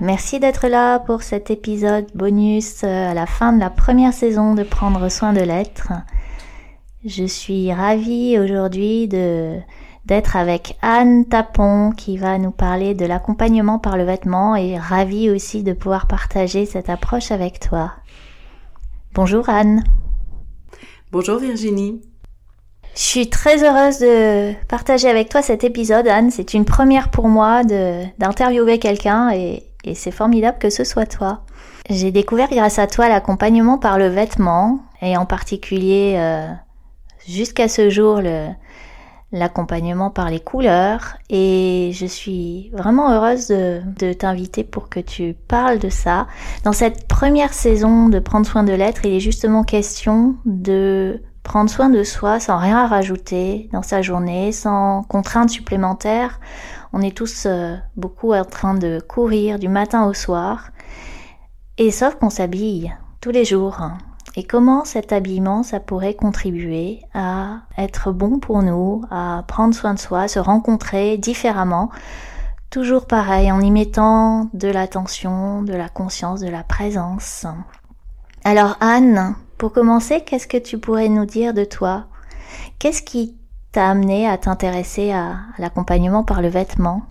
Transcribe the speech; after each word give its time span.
Merci 0.00 0.38
d'être 0.38 0.68
là 0.68 1.00
pour 1.00 1.22
cet 1.22 1.50
épisode 1.50 2.06
bonus 2.14 2.84
euh, 2.84 3.10
à 3.10 3.14
la 3.14 3.26
fin 3.26 3.52
de 3.52 3.58
la 3.58 3.68
première 3.68 4.12
saison 4.12 4.54
de 4.54 4.62
Prendre 4.62 5.08
soin 5.08 5.32
de 5.32 5.40
l'être. 5.40 5.92
Je 7.04 7.24
suis 7.24 7.72
ravie 7.72 8.38
aujourd'hui 8.38 9.08
de 9.08 9.56
d'être 10.04 10.36
avec 10.36 10.78
Anne 10.82 11.26
Tapon 11.26 11.90
qui 11.90 12.16
va 12.16 12.38
nous 12.38 12.52
parler 12.52 12.94
de 12.94 13.04
l'accompagnement 13.06 13.78
par 13.78 13.96
le 13.96 14.04
vêtement 14.04 14.54
et 14.56 14.78
ravie 14.78 15.30
aussi 15.30 15.64
de 15.64 15.72
pouvoir 15.72 16.06
partager 16.06 16.64
cette 16.64 16.88
approche 16.88 17.32
avec 17.32 17.58
toi. 17.58 17.92
Bonjour 19.14 19.48
Anne. 19.48 19.82
Bonjour 21.10 21.38
Virginie. 21.40 22.00
Je 22.94 23.02
suis 23.02 23.30
très 23.30 23.64
heureuse 23.64 23.98
de 23.98 24.54
partager 24.66 25.08
avec 25.08 25.28
toi 25.28 25.42
cet 25.42 25.62
épisode, 25.62 26.08
Anne. 26.08 26.30
C'est 26.30 26.54
une 26.54 26.64
première 26.64 27.10
pour 27.10 27.28
moi 27.28 27.62
d'interviewer 27.64 28.78
quelqu'un 28.78 29.30
et, 29.30 29.64
c'est 29.94 30.10
formidable 30.10 30.58
que 30.58 30.70
ce 30.70 30.84
soit 30.84 31.06
toi. 31.06 31.42
J'ai 31.88 32.10
découvert 32.10 32.50
grâce 32.50 32.78
à 32.78 32.86
toi 32.86 33.08
l'accompagnement 33.08 33.78
par 33.78 33.98
le 33.98 34.08
vêtement 34.08 34.80
et 35.00 35.16
en 35.16 35.26
particulier 35.26 36.14
euh, 36.18 36.48
jusqu'à 37.26 37.68
ce 37.68 37.88
jour 37.88 38.20
l'accompagnement 39.30 40.10
par 40.10 40.30
les 40.30 40.40
couleurs 40.40 41.16
et 41.28 41.90
je 41.92 42.06
suis 42.06 42.70
vraiment 42.72 43.12
heureuse 43.12 43.48
de, 43.48 43.80
de 43.98 44.12
t'inviter 44.12 44.64
pour 44.64 44.88
que 44.88 45.00
tu 45.00 45.34
parles 45.48 45.78
de 45.78 45.90
ça. 45.90 46.26
Dans 46.64 46.72
cette 46.72 47.06
première 47.08 47.52
saison 47.52 48.08
de 48.08 48.18
Prendre 48.18 48.46
soin 48.46 48.64
de 48.64 48.72
l'être, 48.72 49.04
il 49.04 49.14
est 49.14 49.20
justement 49.20 49.64
question 49.64 50.34
de 50.44 51.22
prendre 51.48 51.70
soin 51.70 51.88
de 51.88 52.02
soi 52.02 52.40
sans 52.40 52.58
rien 52.58 52.86
rajouter 52.86 53.70
dans 53.72 53.82
sa 53.82 54.02
journée, 54.02 54.52
sans 54.52 55.02
contraintes 55.04 55.48
supplémentaires. 55.48 56.40
On 56.92 57.00
est 57.00 57.16
tous 57.16 57.46
euh, 57.46 57.76
beaucoup 57.96 58.32
en 58.32 58.44
train 58.44 58.74
de 58.74 59.00
courir 59.00 59.58
du 59.58 59.68
matin 59.68 60.06
au 60.06 60.14
soir. 60.14 60.70
Et 61.76 61.90
sauf 61.90 62.16
qu'on 62.16 62.30
s'habille 62.30 62.94
tous 63.20 63.30
les 63.30 63.44
jours. 63.44 63.80
Et 64.36 64.44
comment 64.44 64.84
cet 64.84 65.12
habillement, 65.12 65.62
ça 65.62 65.80
pourrait 65.80 66.14
contribuer 66.14 67.00
à 67.14 67.60
être 67.76 68.12
bon 68.12 68.38
pour 68.38 68.62
nous, 68.62 69.02
à 69.10 69.44
prendre 69.48 69.74
soin 69.74 69.94
de 69.94 69.98
soi, 69.98 70.28
se 70.28 70.38
rencontrer 70.38 71.18
différemment? 71.18 71.90
Toujours 72.70 73.06
pareil, 73.06 73.50
en 73.50 73.60
y 73.60 73.70
mettant 73.70 74.50
de 74.52 74.68
l'attention, 74.68 75.62
de 75.62 75.72
la 75.72 75.88
conscience, 75.88 76.40
de 76.40 76.48
la 76.48 76.62
présence. 76.62 77.46
Alors 78.44 78.76
Anne, 78.80 79.34
pour 79.56 79.72
commencer, 79.72 80.20
qu'est-ce 80.20 80.46
que 80.46 80.58
tu 80.58 80.78
pourrais 80.78 81.08
nous 81.08 81.24
dire 81.24 81.54
de 81.54 81.64
toi? 81.64 82.04
Qu'est-ce 82.78 83.02
qui 83.02 83.37
t'a 83.72 83.88
amené 83.88 84.28
à 84.28 84.38
t'intéresser 84.38 85.12
à, 85.12 85.40
l'accompagnement 85.58 86.24
par 86.24 86.42
le 86.42 86.48
vêtement 86.48 87.02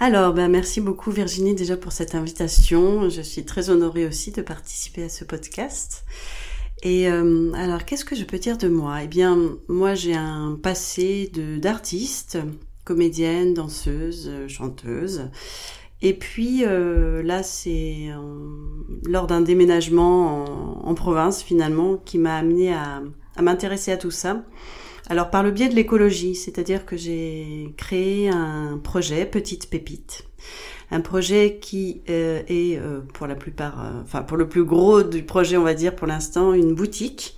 alors, 0.00 0.32
ben 0.32 0.48
merci 0.48 0.80
beaucoup 0.80 1.12
Virginie 1.12 1.54
déjà 1.54 1.76
pour 1.76 1.92
cette 1.92 2.16
invitation. 2.16 3.08
Je 3.08 3.22
suis 3.22 3.44
très 3.44 3.70
honorée 3.70 4.04
aussi 4.04 4.32
de 4.32 4.42
participer 4.42 5.04
à 5.04 5.08
ce 5.08 5.24
podcast. 5.24 6.04
Et 6.82 7.08
euh, 7.08 7.52
alors, 7.52 7.84
qu'est-ce 7.84 8.04
que 8.04 8.16
je 8.16 8.24
peux 8.24 8.40
dire 8.40 8.58
de 8.58 8.66
moi? 8.66 9.04
Eh 9.04 9.06
bien, 9.06 9.38
moi 9.68 9.94
j'ai 9.94 10.16
un 10.16 10.58
passé 10.60 11.30
d'artiste, 11.58 12.38
comédienne, 12.84 13.54
danseuse, 13.54 14.28
chanteuse. 14.48 15.30
Et 16.00 16.14
puis 16.14 16.64
euh, 16.64 17.22
là, 17.22 17.44
c'est 17.44 18.08
lors 19.06 19.28
d'un 19.28 19.40
déménagement 19.40 20.44
en, 20.84 20.94
province 20.94 21.44
finalement 21.44 21.96
qui 21.96 22.18
m'a 22.18 22.36
amené 22.36 22.74
à, 22.74 23.02
m'intéresser 23.40 23.92
à 23.92 23.96
tout 23.96 24.10
ça. 24.10 24.42
Alors 25.08 25.30
par 25.30 25.42
le 25.42 25.50
biais 25.50 25.68
de 25.68 25.74
l'écologie, 25.74 26.34
c'est-à-dire 26.34 26.86
que 26.86 26.96
j'ai 26.96 27.74
créé 27.76 28.28
un 28.28 28.78
projet 28.82 29.26
Petite 29.26 29.68
Pépite, 29.68 30.24
un 30.90 31.00
projet 31.00 31.58
qui 31.60 32.02
euh, 32.08 32.42
est 32.46 32.78
euh, 32.78 33.00
pour 33.14 33.26
la 33.26 33.34
plupart, 33.34 33.92
enfin 34.02 34.22
pour 34.22 34.36
le 34.36 34.48
plus 34.48 34.64
gros 34.64 35.02
du 35.02 35.24
projet, 35.24 35.56
on 35.56 35.64
va 35.64 35.74
dire 35.74 35.96
pour 35.96 36.06
l'instant, 36.06 36.54
une 36.54 36.74
boutique 36.74 37.36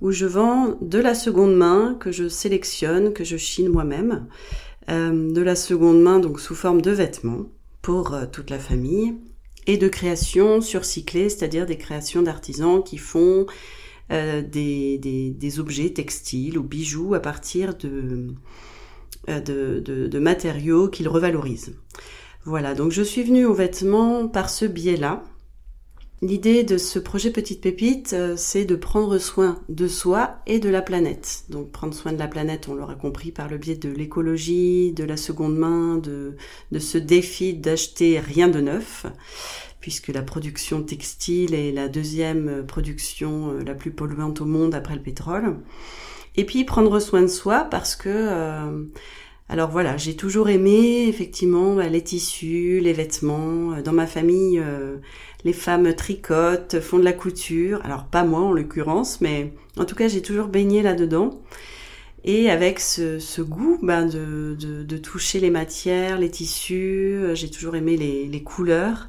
où 0.00 0.12
je 0.12 0.26
vends 0.26 0.76
de 0.80 0.98
la 0.98 1.14
seconde 1.14 1.54
main 1.54 1.96
que 2.00 2.12
je 2.12 2.28
sélectionne, 2.28 3.12
que 3.12 3.24
je 3.24 3.36
chine 3.36 3.68
moi-même, 3.68 4.26
de 4.88 5.40
la 5.40 5.54
seconde 5.54 6.00
main 6.00 6.18
donc 6.18 6.40
sous 6.40 6.54
forme 6.54 6.80
de 6.82 6.90
vêtements 6.90 7.46
pour 7.82 8.14
euh, 8.14 8.26
toute 8.30 8.50
la 8.50 8.58
famille, 8.58 9.14
et 9.66 9.76
de 9.76 9.88
créations 9.88 10.60
surcyclées, 10.60 11.28
c'est-à-dire 11.28 11.66
des 11.66 11.76
créations 11.76 12.22
d'artisans 12.22 12.82
qui 12.82 12.98
font 12.98 13.46
euh, 14.10 14.42
des, 14.42 15.60
objets 15.60 15.90
textiles 15.90 16.58
ou 16.58 16.62
bijoux 16.62 17.14
à 17.14 17.20
partir 17.20 17.76
de, 17.76 18.28
euh, 19.28 20.20
matériaux 20.20 20.88
qu'ils 20.88 21.08
revalorisent. 21.08 21.74
Voilà, 22.44 22.74
donc 22.74 22.92
je 22.92 23.02
suis 23.02 23.22
venue 23.22 23.44
aux 23.44 23.54
vêtements 23.54 24.26
par 24.26 24.50
ce 24.50 24.64
biais-là, 24.64 25.24
L'idée 26.22 26.64
de 26.64 26.76
ce 26.76 26.98
projet 26.98 27.30
Petite 27.30 27.62
Pépite, 27.62 28.12
euh, 28.12 28.34
c'est 28.36 28.66
de 28.66 28.76
prendre 28.76 29.16
soin 29.16 29.58
de 29.70 29.88
soi 29.88 30.36
et 30.46 30.58
de 30.58 30.68
la 30.68 30.82
planète. 30.82 31.44
Donc 31.48 31.70
prendre 31.72 31.94
soin 31.94 32.12
de 32.12 32.18
la 32.18 32.28
planète, 32.28 32.68
on 32.68 32.74
l'aura 32.74 32.94
compris 32.94 33.32
par 33.32 33.48
le 33.48 33.56
biais 33.56 33.76
de 33.76 33.88
l'écologie, 33.88 34.92
de 34.92 35.04
la 35.04 35.16
seconde 35.16 35.56
main, 35.56 35.96
de 35.96 36.36
ce 36.78 36.98
défi 36.98 37.54
d'acheter 37.54 38.20
rien 38.20 38.48
de 38.48 38.60
neuf, 38.60 39.06
puisque 39.80 40.08
la 40.08 40.22
production 40.22 40.82
textile 40.82 41.54
est 41.54 41.72
la 41.72 41.88
deuxième 41.88 42.64
production 42.66 43.52
euh, 43.52 43.64
la 43.64 43.74
plus 43.74 43.90
polluante 43.90 44.40
au 44.40 44.44
monde 44.44 44.74
après 44.74 44.94
le 44.94 45.02
pétrole. 45.02 45.56
Et 46.36 46.44
puis 46.44 46.64
prendre 46.64 46.98
soin 47.00 47.22
de 47.22 47.28
soi 47.28 47.66
parce 47.70 47.96
que... 47.96 48.08
Euh, 48.08 48.84
alors 49.48 49.68
voilà, 49.68 49.96
j'ai 49.96 50.14
toujours 50.14 50.48
aimé 50.48 51.08
effectivement 51.08 51.74
bah, 51.74 51.88
les 51.88 52.04
tissus, 52.04 52.78
les 52.80 52.92
vêtements. 52.92 53.82
Dans 53.82 53.92
ma 53.92 54.06
famille, 54.06 54.62
les 55.42 55.52
femmes 55.52 55.92
tricotent, 55.92 56.78
font 56.78 57.00
de 57.00 57.04
la 57.04 57.12
couture. 57.12 57.80
Alors 57.84 58.04
pas 58.04 58.22
moi 58.22 58.42
en 58.42 58.52
l'occurrence, 58.52 59.20
mais 59.20 59.52
en 59.76 59.86
tout 59.86 59.96
cas 59.96 60.06
j'ai 60.06 60.22
toujours 60.22 60.46
baigné 60.46 60.82
là-dedans. 60.82 61.40
Et 62.24 62.50
avec 62.50 62.80
ce, 62.80 63.40
goût 63.40 63.78
ben, 63.82 64.06
de, 64.06 64.96
toucher 64.98 65.40
les 65.40 65.50
matières, 65.50 66.18
les 66.18 66.30
tissus, 66.30 67.14
euh, 67.14 67.34
j'ai 67.34 67.50
toujours 67.50 67.76
aimé 67.76 67.96
les, 67.96 68.42
couleurs. 68.42 69.08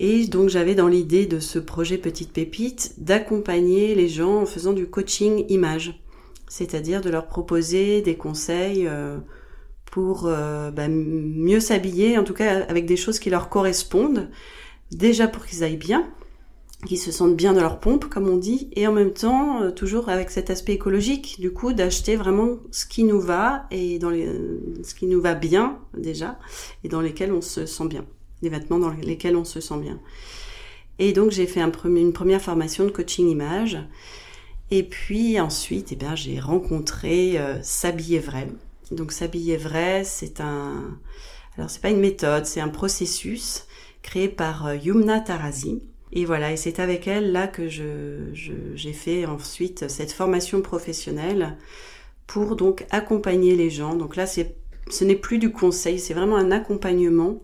Et 0.00 0.26
donc 0.26 0.48
j'avais 0.48 0.74
dans 0.74 0.88
l'idée 0.88 1.26
de 1.26 1.38
ce 1.38 1.58
projet 1.58 1.98
Petite 1.98 2.32
Pépite 2.32 2.94
d'accompagner 2.98 3.94
les 3.94 4.08
gens 4.08 4.42
en 4.42 4.46
faisant 4.46 4.72
du 4.72 4.88
coaching 4.88 5.44
image, 5.48 6.00
c'est-à-dire 6.48 7.00
de 7.00 7.10
leur 7.10 7.26
proposer 7.26 8.02
des 8.02 8.16
conseils 8.16 8.86
euh, 8.88 9.18
pour 9.84 10.26
euh, 10.26 10.72
ben, 10.72 10.92
mieux 10.92 11.60
s'habiller, 11.60 12.18
en 12.18 12.24
tout 12.24 12.34
cas 12.34 12.64
avec 12.64 12.86
des 12.86 12.96
choses 12.96 13.20
qui 13.20 13.30
leur 13.30 13.48
correspondent, 13.48 14.28
déjà 14.90 15.28
pour 15.28 15.46
qu'ils 15.46 15.62
aillent 15.62 15.76
bien, 15.76 16.04
qu'ils 16.86 16.98
se 16.98 17.12
sentent 17.12 17.36
bien 17.36 17.52
dans 17.52 17.60
leur 17.60 17.78
pompe, 17.78 18.06
comme 18.06 18.28
on 18.28 18.36
dit, 18.36 18.70
et 18.74 18.88
en 18.88 18.92
même 18.92 19.12
temps, 19.12 19.62
euh, 19.62 19.70
toujours 19.70 20.08
avec 20.08 20.30
cet 20.30 20.50
aspect 20.50 20.72
écologique, 20.72 21.36
du 21.38 21.52
coup, 21.52 21.72
d'acheter 21.72 22.16
vraiment 22.16 22.58
ce 22.72 22.84
qui 22.84 23.04
nous 23.04 23.20
va 23.20 23.66
et 23.70 24.00
dans 24.00 24.10
ce 24.10 24.94
qui 24.94 25.06
nous 25.06 25.20
va 25.20 25.34
bien 25.34 25.78
déjà, 25.96 26.38
et 26.82 26.88
dans 26.88 27.00
lesquels 27.00 27.32
on 27.32 27.40
se 27.40 27.64
sent 27.64 27.86
bien, 27.86 28.04
les 28.44 28.50
vêtements 28.50 28.78
dans 28.78 28.90
lesquels 28.90 29.36
on 29.36 29.44
se 29.44 29.60
sent 29.60 29.78
bien. 29.78 29.98
Et 30.98 31.12
donc 31.12 31.32
j'ai 31.32 31.46
fait 31.46 31.60
une 31.60 32.12
première 32.12 32.40
formation 32.40 32.84
de 32.84 32.90
coaching 32.90 33.28
image, 33.28 33.78
et 34.70 34.82
puis 34.82 35.38
ensuite, 35.40 35.92
eh 35.92 35.96
bien, 35.96 36.14
j'ai 36.16 36.40
rencontré 36.40 37.38
euh, 37.38 37.62
S'habiller 37.62 38.18
vrai. 38.18 38.48
Donc 38.90 39.12
S'habiller 39.12 39.56
vrai, 39.56 40.02
c'est 40.04 40.40
un, 40.40 40.98
alors 41.56 41.70
c'est 41.70 41.80
pas 41.80 41.90
une 41.90 42.00
méthode, 42.00 42.46
c'est 42.46 42.60
un 42.60 42.68
processus 42.68 43.66
créée 44.02 44.28
par 44.28 44.66
euh, 44.66 44.76
Yumna 44.76 45.20
Tarazi. 45.20 45.82
Et 46.12 46.24
voilà, 46.24 46.52
et 46.52 46.56
c'est 46.56 46.78
avec 46.78 47.08
elle 47.08 47.32
là 47.32 47.48
que 47.48 47.68
je, 47.68 48.32
j'ai 48.32 48.92
fait 48.92 49.26
ensuite 49.26 49.88
cette 49.88 50.12
formation 50.12 50.62
professionnelle 50.62 51.56
pour 52.26 52.56
donc 52.56 52.86
accompagner 52.90 53.56
les 53.56 53.68
gens. 53.68 53.94
Donc 53.96 54.16
là, 54.16 54.26
c'est, 54.26 54.54
ce 54.90 55.04
n'est 55.04 55.16
plus 55.16 55.38
du 55.38 55.50
conseil, 55.50 55.98
c'est 55.98 56.14
vraiment 56.14 56.36
un 56.36 56.52
accompagnement 56.52 57.40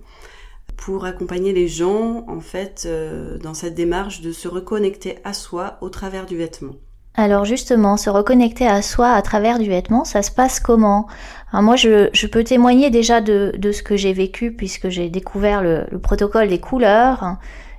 pour 0.80 1.04
accompagner 1.04 1.52
les 1.52 1.68
gens 1.68 2.24
en 2.26 2.40
fait 2.40 2.84
euh, 2.86 3.38
dans 3.38 3.54
cette 3.54 3.74
démarche 3.74 4.22
de 4.22 4.32
se 4.32 4.48
reconnecter 4.48 5.18
à 5.24 5.34
soi 5.34 5.76
au 5.82 5.90
travers 5.90 6.24
du 6.26 6.36
vêtement. 6.36 6.74
Alors 7.14 7.44
justement, 7.44 7.98
se 7.98 8.08
reconnecter 8.08 8.66
à 8.66 8.80
soi 8.80 9.10
à 9.10 9.20
travers 9.20 9.58
du 9.58 9.68
vêtement, 9.68 10.04
ça 10.04 10.22
se 10.22 10.30
passe 10.30 10.58
comment? 10.58 11.06
Moi, 11.52 11.76
je, 11.76 12.26
peux 12.26 12.44
témoigner 12.44 12.90
déjà 12.90 13.20
de, 13.20 13.52
ce 13.62 13.82
que 13.82 13.96
j'ai 13.96 14.12
vécu 14.12 14.52
puisque 14.52 14.88
j'ai 14.88 15.10
découvert 15.10 15.62
le, 15.62 15.86
protocole 16.00 16.48
des 16.48 16.60
couleurs 16.60 17.36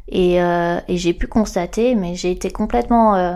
et, 0.10 0.42
euh, 0.44 0.80
j'ai 0.90 1.14
pu 1.14 1.28
constater, 1.28 1.96
mais 1.96 2.16
j'ai 2.16 2.32
été 2.32 2.52
complètement 2.52 3.16
euh, 3.16 3.36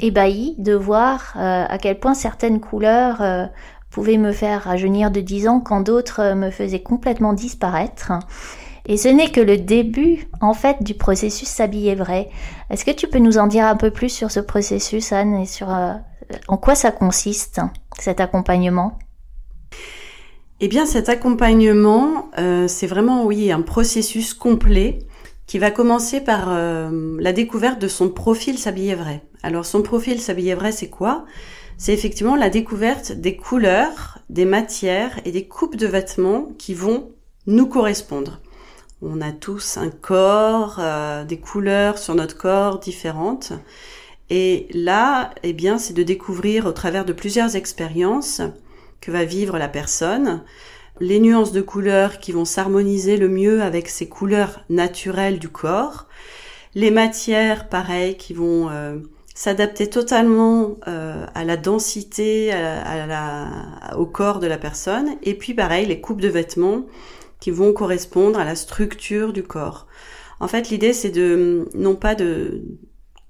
ébahie 0.00 0.54
de 0.58 0.74
voir 0.74 1.34
euh, 1.36 1.66
à 1.68 1.76
quel 1.78 1.98
point 1.98 2.14
certaines 2.14 2.60
couleurs 2.60 3.50
pouvaient 3.90 4.18
me 4.18 4.32
faire 4.32 4.62
rajeunir 4.62 5.10
de 5.10 5.20
10 5.20 5.48
ans 5.48 5.60
quand 5.60 5.80
d'autres 5.80 6.34
me 6.34 6.50
faisaient 6.50 6.82
complètement 6.82 7.32
disparaître. 7.32 8.12
Et 8.86 8.96
ce 8.96 9.08
n'est 9.08 9.30
que 9.30 9.40
le 9.40 9.58
début, 9.58 10.28
en 10.40 10.54
fait, 10.54 10.82
du 10.82 10.94
processus 10.94 11.48
s'habiller 11.48 11.94
vrai. 11.94 12.28
Est-ce 12.70 12.84
que 12.84 12.90
tu 12.90 13.06
peux 13.06 13.20
nous 13.20 13.38
en 13.38 13.46
dire 13.46 13.64
un 13.64 13.76
peu 13.76 13.90
plus 13.90 14.08
sur 14.08 14.30
ce 14.30 14.40
processus, 14.40 15.12
Anne, 15.12 15.34
et 15.34 15.46
sur 15.46 15.72
euh, 15.72 15.92
en 16.48 16.56
quoi 16.56 16.74
ça 16.74 16.90
consiste, 16.90 17.60
cet 17.98 18.20
accompagnement? 18.20 18.98
Eh 20.60 20.68
bien, 20.68 20.86
cet 20.86 21.08
accompagnement, 21.08 22.30
euh, 22.38 22.66
c'est 22.68 22.86
vraiment, 22.86 23.24
oui, 23.24 23.52
un 23.52 23.62
processus 23.62 24.34
complet 24.34 25.00
qui 25.46 25.58
va 25.58 25.70
commencer 25.70 26.20
par 26.20 26.46
euh, 26.48 27.16
la 27.20 27.32
découverte 27.32 27.80
de 27.80 27.88
son 27.88 28.08
profil 28.08 28.58
s'habiller 28.58 28.94
vrai. 28.94 29.22
Alors, 29.42 29.66
son 29.66 29.82
profil 29.82 30.20
s'habiller 30.20 30.54
vrai, 30.54 30.72
c'est 30.72 30.88
quoi? 30.88 31.24
C'est 31.78 31.92
effectivement 31.92 32.36
la 32.36 32.48
découverte 32.48 33.12
des 33.12 33.36
couleurs, 33.36 34.18
des 34.30 34.44
matières 34.44 35.20
et 35.24 35.32
des 35.32 35.48
coupes 35.48 35.76
de 35.76 35.86
vêtements 35.86 36.48
qui 36.58 36.74
vont 36.74 37.10
nous 37.46 37.66
correspondre. 37.66 38.40
On 39.04 39.20
a 39.20 39.32
tous 39.32 39.78
un 39.78 39.90
corps, 39.90 40.76
euh, 40.78 41.24
des 41.24 41.38
couleurs 41.38 41.98
sur 41.98 42.14
notre 42.14 42.38
corps 42.38 42.78
différentes. 42.78 43.52
Et 44.30 44.68
là, 44.72 45.30
eh 45.42 45.52
bien, 45.52 45.76
c'est 45.76 45.92
de 45.92 46.04
découvrir 46.04 46.66
au 46.66 46.72
travers 46.72 47.04
de 47.04 47.12
plusieurs 47.12 47.56
expériences 47.56 48.42
que 49.00 49.10
va 49.10 49.24
vivre 49.24 49.58
la 49.58 49.66
personne, 49.66 50.44
les 51.00 51.18
nuances 51.18 51.50
de 51.50 51.60
couleurs 51.60 52.20
qui 52.20 52.30
vont 52.30 52.44
s'harmoniser 52.44 53.16
le 53.16 53.28
mieux 53.28 53.60
avec 53.62 53.88
ces 53.88 54.08
couleurs 54.08 54.60
naturelles 54.70 55.40
du 55.40 55.48
corps, 55.48 56.06
les 56.76 56.92
matières, 56.92 57.68
pareil, 57.68 58.16
qui 58.16 58.34
vont 58.34 58.70
euh, 58.70 58.98
s'adapter 59.34 59.90
totalement 59.90 60.76
euh, 60.86 61.26
à 61.34 61.42
la 61.42 61.56
densité, 61.56 62.54
au 63.96 64.06
corps 64.06 64.38
de 64.38 64.46
la 64.46 64.58
personne, 64.58 65.16
et 65.24 65.34
puis 65.34 65.54
pareil, 65.54 65.86
les 65.86 66.00
coupes 66.00 66.20
de 66.20 66.28
vêtements 66.28 66.84
qui 67.42 67.50
vont 67.50 67.72
correspondre 67.72 68.38
à 68.38 68.44
la 68.44 68.54
structure 68.54 69.32
du 69.32 69.42
corps. 69.42 69.88
En 70.38 70.46
fait, 70.46 70.70
l'idée, 70.70 70.92
c'est 70.92 71.10
de, 71.10 71.68
non 71.74 71.96
pas 71.96 72.14
de, 72.14 72.62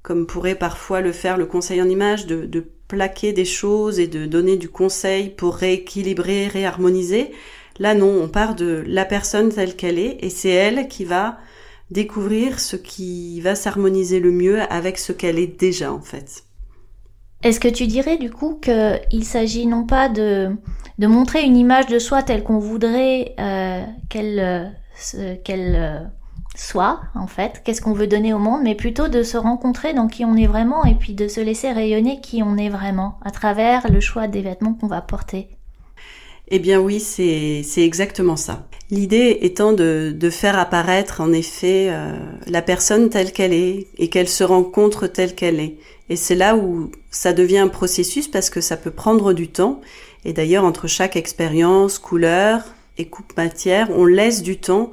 comme 0.02 0.26
pourrait 0.26 0.54
parfois 0.54 1.00
le 1.00 1.12
faire 1.12 1.38
le 1.38 1.46
conseil 1.46 1.80
en 1.80 1.88
image, 1.88 2.26
de, 2.26 2.44
de 2.44 2.62
plaquer 2.88 3.32
des 3.32 3.46
choses 3.46 3.98
et 3.98 4.08
de 4.08 4.26
donner 4.26 4.58
du 4.58 4.68
conseil 4.68 5.30
pour 5.30 5.54
rééquilibrer, 5.54 6.46
réharmoniser. 6.46 7.30
Là, 7.78 7.94
non, 7.94 8.22
on 8.22 8.28
part 8.28 8.54
de 8.54 8.84
la 8.86 9.06
personne 9.06 9.48
telle 9.48 9.76
qu'elle 9.76 9.98
est 9.98 10.18
et 10.20 10.28
c'est 10.28 10.50
elle 10.50 10.88
qui 10.88 11.06
va 11.06 11.38
découvrir 11.90 12.60
ce 12.60 12.76
qui 12.76 13.40
va 13.40 13.54
s'harmoniser 13.54 14.20
le 14.20 14.30
mieux 14.30 14.60
avec 14.70 14.98
ce 14.98 15.12
qu'elle 15.12 15.38
est 15.38 15.58
déjà, 15.58 15.90
en 15.90 16.02
fait. 16.02 16.44
Est-ce 17.42 17.58
que 17.58 17.68
tu 17.68 17.86
dirais 17.86 18.18
du 18.18 18.30
coup 18.30 18.60
qu'il 18.60 19.24
s'agit 19.24 19.66
non 19.66 19.84
pas 19.84 20.08
de, 20.08 20.56
de 20.98 21.06
montrer 21.06 21.42
une 21.42 21.56
image 21.56 21.86
de 21.86 21.98
soi 21.98 22.22
telle 22.22 22.44
qu'on 22.44 22.58
voudrait 22.58 23.34
euh, 23.40 23.84
qu'elle 24.08 24.38
euh, 24.38 25.34
qu'elle 25.42 25.74
euh, 25.74 26.00
soit 26.54 27.00
en 27.14 27.26
fait, 27.26 27.62
qu'est-ce 27.64 27.80
qu'on 27.80 27.94
veut 27.94 28.06
donner 28.06 28.32
au 28.32 28.38
monde, 28.38 28.60
mais 28.62 28.74
plutôt 28.74 29.08
de 29.08 29.22
se 29.22 29.36
rencontrer 29.36 29.94
dans 29.94 30.06
qui 30.06 30.24
on 30.24 30.36
est 30.36 30.46
vraiment 30.46 30.84
et 30.84 30.94
puis 30.94 31.14
de 31.14 31.26
se 31.26 31.40
laisser 31.40 31.72
rayonner 31.72 32.20
qui 32.20 32.42
on 32.42 32.56
est 32.56 32.68
vraiment 32.68 33.18
à 33.24 33.30
travers 33.30 33.90
le 33.90 34.00
choix 34.00 34.28
des 34.28 34.42
vêtements 34.42 34.74
qu'on 34.74 34.86
va 34.86 35.00
porter? 35.00 35.48
Eh 36.48 36.58
bien 36.58 36.78
oui, 36.78 37.00
c'est 37.00 37.64
exactement 37.78 38.36
ça. 38.36 38.66
L'idée 38.92 39.38
étant 39.40 39.72
de, 39.72 40.14
de, 40.14 40.28
faire 40.28 40.58
apparaître 40.58 41.22
en 41.22 41.32
effet 41.32 41.88
euh, 41.88 42.12
la 42.46 42.60
personne 42.60 43.08
telle 43.08 43.32
qu'elle 43.32 43.54
est 43.54 43.86
et 43.96 44.10
qu'elle 44.10 44.28
se 44.28 44.44
rencontre 44.44 45.06
telle 45.06 45.34
qu'elle 45.34 45.60
est. 45.60 45.76
Et 46.10 46.16
c'est 46.16 46.34
là 46.34 46.56
où 46.56 46.92
ça 47.10 47.32
devient 47.32 47.56
un 47.56 47.68
processus 47.68 48.28
parce 48.28 48.50
que 48.50 48.60
ça 48.60 48.76
peut 48.76 48.90
prendre 48.90 49.32
du 49.32 49.48
temps. 49.48 49.80
Et 50.26 50.34
d'ailleurs, 50.34 50.64
entre 50.64 50.88
chaque 50.88 51.16
expérience, 51.16 51.98
couleur 51.98 52.64
et 52.98 53.06
coupe 53.06 53.34
matière, 53.34 53.88
on 53.96 54.04
laisse 54.04 54.42
du 54.42 54.58
temps 54.58 54.92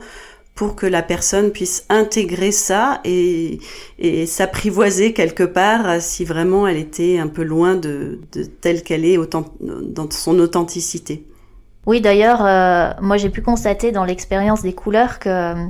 pour 0.56 0.78
que 0.78 0.86
la 0.86 1.02
personne 1.02 1.52
puisse 1.52 1.84
intégrer 1.90 2.54
ça 2.54 3.02
et, 3.04 3.60
et 3.98 4.26
s'apprivoiser 4.26 5.12
quelque 5.12 5.44
part 5.44 6.02
si 6.02 6.24
vraiment 6.24 6.70
elle 6.70 6.78
était 6.78 7.18
un 7.18 7.28
peu 7.28 7.44
loin 7.44 7.76
de, 7.76 8.22
de 8.32 8.44
telle 8.44 8.82
qu'elle 8.82 9.04
est 9.04 9.18
autant, 9.18 9.54
dans 9.60 10.10
son 10.10 10.40
authenticité. 10.40 11.26
Oui, 11.86 12.02
d'ailleurs, 12.02 12.46
euh, 12.46 12.92
moi 13.02 13.18
j'ai 13.18 13.30
pu 13.30 13.42
constater 13.42 13.92
dans 13.92 14.04
l'expérience 14.04 14.62
des 14.62 14.74
couleurs 14.74 15.18
que 15.18 15.30
euh, 15.30 15.68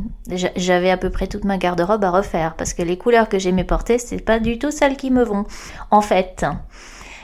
j'avais 0.56 0.89
à 0.89 0.97
peu 0.97 1.09
près 1.11 1.27
toute 1.27 1.45
ma 1.45 1.57
garde-robe 1.57 2.03
à 2.03 2.09
refaire 2.09 2.56
parce 2.56 2.73
que 2.73 2.81
les 2.81 2.97
couleurs 2.97 3.29
que 3.29 3.38
j'aimais 3.38 3.63
porter, 3.63 4.00
c'est 4.00 4.19
pas 4.19 4.39
du 4.39 4.57
tout 4.57 4.71
celles 4.71 4.97
qui 4.97 5.11
me 5.11 5.23
vont. 5.23 5.45
En 5.91 6.01
fait, 6.01 6.45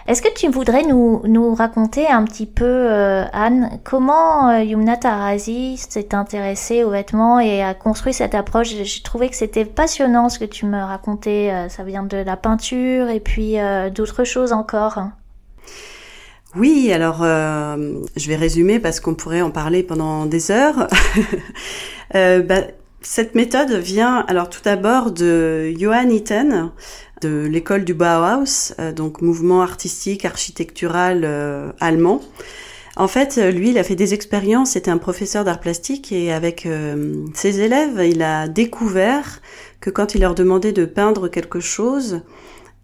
est-ce 0.08 0.22
que 0.22 0.32
tu 0.32 0.50
voudrais 0.50 0.84
nous, 0.84 1.24
nous 1.26 1.56
raconter 1.56 2.08
un 2.08 2.24
petit 2.26 2.46
peu, 2.46 2.64
euh, 2.64 3.26
Anne, 3.34 3.80
comment 3.84 4.56
Yumna 4.60 4.98
Tarazi 4.98 5.78
s'est 5.78 6.14
intéressée 6.14 6.84
aux 6.84 6.92
vêtements 6.92 7.40
et 7.40 7.64
a 7.64 7.74
construit 7.74 8.14
cette 8.14 8.36
approche? 8.36 8.70
J'ai 8.70 9.02
trouvé 9.02 9.30
que 9.30 9.36
c'était 9.36 9.66
passionnant 9.66 10.30
ce 10.30 10.38
que 10.38 10.46
tu 10.46 10.68
me 10.68 10.78
racontais. 10.78 11.70
ça 11.70 11.84
vient 11.84 12.04
de 12.04 12.18
la 12.18 12.38
peinture 12.38 13.10
et 13.10 13.20
puis 13.20 13.56
d'autres 13.96 14.26
choses 14.26 14.54
encore. 14.54 15.00
Oui, 16.58 16.94
alors 16.94 17.20
euh, 17.22 18.00
je 18.16 18.28
vais 18.30 18.38
résumer 18.38 18.80
parce 18.80 19.02
qu'on 19.02 19.14
pourrait 19.14 19.42
en 19.42 19.52
parler 19.52 19.84
pendant 19.84 20.26
des 20.26 20.52
heures. 20.52 20.88
euh, 22.16 22.42
bah, 22.42 22.62
cette 23.02 23.36
méthode 23.36 23.74
vient 23.74 24.24
alors 24.30 24.50
tout 24.50 24.62
d'abord 24.64 25.12
de 25.12 25.74
Johann 25.78 26.12
Itten 26.12 26.72
de 27.22 27.46
l'école 27.46 27.84
du 27.84 27.94
Bauhaus, 27.94 28.74
euh, 28.80 28.94
donc 28.94 29.22
mouvement 29.22 29.62
artistique 29.62 30.24
architectural 30.24 31.24
euh, 31.26 31.72
allemand. 31.82 32.22
En 32.96 33.10
fait, 33.10 33.36
lui, 33.36 33.72
il 33.72 33.78
a 33.78 33.84
fait 33.84 33.96
des 33.96 34.14
expériences, 34.14 34.72
c'était 34.72 34.92
un 34.92 34.98
professeur 34.98 35.44
d'art 35.44 35.60
plastique 35.60 36.14
et 36.14 36.32
avec 36.32 36.66
ses 37.34 37.60
élèves, 37.60 38.02
il 38.10 38.22
a 38.22 38.48
découvert 38.48 39.42
que 39.82 39.90
quand 39.90 40.16
il 40.16 40.22
leur 40.22 40.34
demandait 40.34 40.72
de 40.72 40.86
peindre 40.86 41.28
quelque 41.28 41.60
chose, 41.60 42.22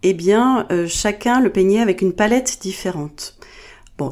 eh 0.04 0.14
bien, 0.14 0.68
chacun 0.86 1.40
le 1.40 1.50
peignait 1.50 1.80
avec 1.80 2.02
une 2.02 2.12
palette 2.12 2.58
différente. 2.62 3.40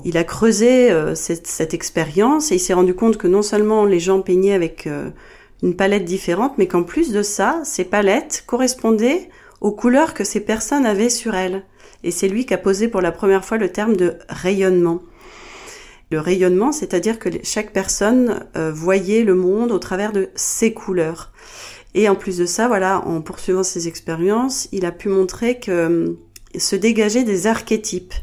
Il 0.05 0.17
a 0.17 0.23
creusé 0.23 0.91
euh, 0.91 1.15
cette, 1.15 1.73
expérience 1.73 2.51
et 2.51 2.55
il 2.55 2.59
s'est 2.59 2.73
rendu 2.73 2.93
compte 2.93 3.17
que 3.17 3.27
non 3.27 3.41
seulement 3.41 3.85
les 3.85 3.99
gens 3.99 4.21
peignaient 4.21 4.53
avec 4.53 4.87
euh, 4.87 5.09
une 5.63 5.75
palette 5.75 6.05
différente, 6.05 6.57
mais 6.57 6.67
qu'en 6.67 6.83
plus 6.83 7.11
de 7.11 7.23
ça, 7.23 7.61
ces 7.63 7.85
palettes 7.85 8.43
correspondaient 8.47 9.29
aux 9.61 9.71
couleurs 9.71 10.13
que 10.13 10.23
ces 10.23 10.39
personnes 10.39 10.85
avaient 10.85 11.09
sur 11.09 11.35
elles. 11.35 11.63
Et 12.03 12.11
c'est 12.11 12.27
lui 12.27 12.45
qui 12.45 12.53
a 12.53 12.57
posé 12.57 12.87
pour 12.87 13.01
la 13.01 13.11
première 13.11 13.43
fois 13.43 13.57
le 13.57 13.71
terme 13.71 13.95
de 13.95 14.15
rayonnement. 14.29 15.01
Le 16.11 16.19
rayonnement, 16.19 16.71
c'est-à-dire 16.71 17.19
que 17.19 17.29
chaque 17.43 17.71
personne 17.71 18.45
euh, 18.55 18.71
voyait 18.73 19.23
le 19.23 19.35
monde 19.35 19.71
au 19.71 19.79
travers 19.79 20.11
de 20.11 20.29
ses 20.33 20.73
couleurs. 20.73 21.31
Et 21.93 22.07
en 22.07 22.15
plus 22.15 22.37
de 22.37 22.45
ça, 22.45 22.67
voilà, 22.67 23.05
en 23.05 23.21
poursuivant 23.21 23.63
ses 23.63 23.87
expériences, 23.87 24.69
il 24.71 24.85
a 24.85 24.91
pu 24.91 25.09
montrer 25.09 25.59
que 25.59 26.15
se 26.57 26.75
dégager 26.75 27.23
des 27.23 27.47
archétypes 27.47 28.13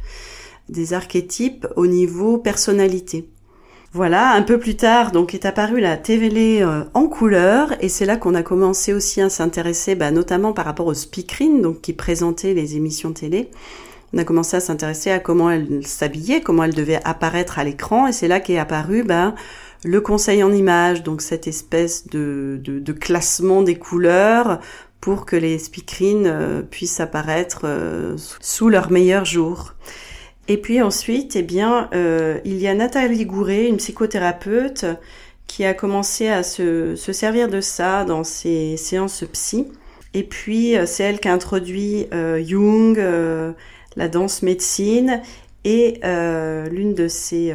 des 0.68 0.92
archétypes 0.92 1.66
au 1.76 1.86
niveau 1.86 2.38
personnalité. 2.38 3.28
Voilà, 3.92 4.32
un 4.32 4.42
peu 4.42 4.58
plus 4.58 4.76
tard, 4.76 5.10
donc 5.10 5.32
est 5.32 5.46
apparue 5.46 5.80
la 5.80 5.96
TVL 5.96 6.62
euh, 6.62 6.84
en 6.92 7.06
couleur, 7.06 7.72
et 7.80 7.88
c'est 7.88 8.04
là 8.04 8.16
qu'on 8.16 8.34
a 8.34 8.42
commencé 8.42 8.92
aussi 8.92 9.22
à 9.22 9.30
s'intéresser, 9.30 9.94
bah, 9.94 10.10
notamment 10.10 10.52
par 10.52 10.66
rapport 10.66 10.86
au 10.86 10.94
speakerine, 10.94 11.62
donc 11.62 11.80
qui 11.80 11.94
présentait 11.94 12.52
les 12.52 12.76
émissions 12.76 13.12
télé. 13.12 13.48
On 14.12 14.18
a 14.18 14.24
commencé 14.24 14.56
à 14.56 14.60
s'intéresser 14.60 15.10
à 15.10 15.18
comment 15.18 15.50
elle 15.50 15.86
s'habillait, 15.86 16.40
comment 16.40 16.64
elle 16.64 16.74
devait 16.74 17.00
apparaître 17.04 17.58
à 17.58 17.64
l'écran, 17.64 18.06
et 18.06 18.12
c'est 18.12 18.28
là 18.28 18.38
qu'est 18.38 18.58
apparu 18.58 19.02
bah, 19.02 19.34
le 19.84 20.00
conseil 20.00 20.42
en 20.42 20.52
image, 20.52 21.02
donc 21.02 21.22
cette 21.22 21.46
espèce 21.46 22.06
de, 22.08 22.60
de, 22.62 22.92
classement 22.92 23.62
des 23.62 23.76
couleurs 23.76 24.60
pour 25.00 25.24
que 25.26 25.36
les 25.36 25.58
speakerines 25.58 26.26
euh, 26.26 26.62
puissent 26.62 27.00
apparaître 27.00 27.60
euh, 27.64 28.16
sous 28.40 28.68
leur 28.68 28.90
meilleur 28.90 29.24
jour. 29.24 29.74
Et 30.48 30.56
puis 30.58 30.80
ensuite, 30.80 31.36
eh 31.36 31.42
bien, 31.42 31.88
euh, 31.94 32.38
il 32.44 32.58
y 32.58 32.68
a 32.68 32.74
Nathalie 32.74 33.26
Gouret, 33.26 33.66
une 33.66 33.78
psychothérapeute, 33.78 34.86
qui 35.46 35.64
a 35.64 35.74
commencé 35.74 36.28
à 36.28 36.42
se, 36.42 36.96
se 36.96 37.12
servir 37.12 37.48
de 37.48 37.60
ça 37.60 38.04
dans 38.04 38.24
ses 38.24 38.76
séances 38.76 39.24
psy. 39.32 39.66
Et 40.14 40.22
puis, 40.22 40.76
euh, 40.76 40.86
c'est 40.86 41.04
elle 41.04 41.20
qui 41.20 41.28
a 41.28 41.32
introduit 41.32 42.06
euh, 42.14 42.42
Jung, 42.42 42.98
euh, 42.98 43.52
la 43.96 44.08
danse 44.08 44.42
médecine, 44.42 45.20
et 45.64 46.00
l'une 46.70 46.94
de 46.94 47.08
ses 47.08 47.52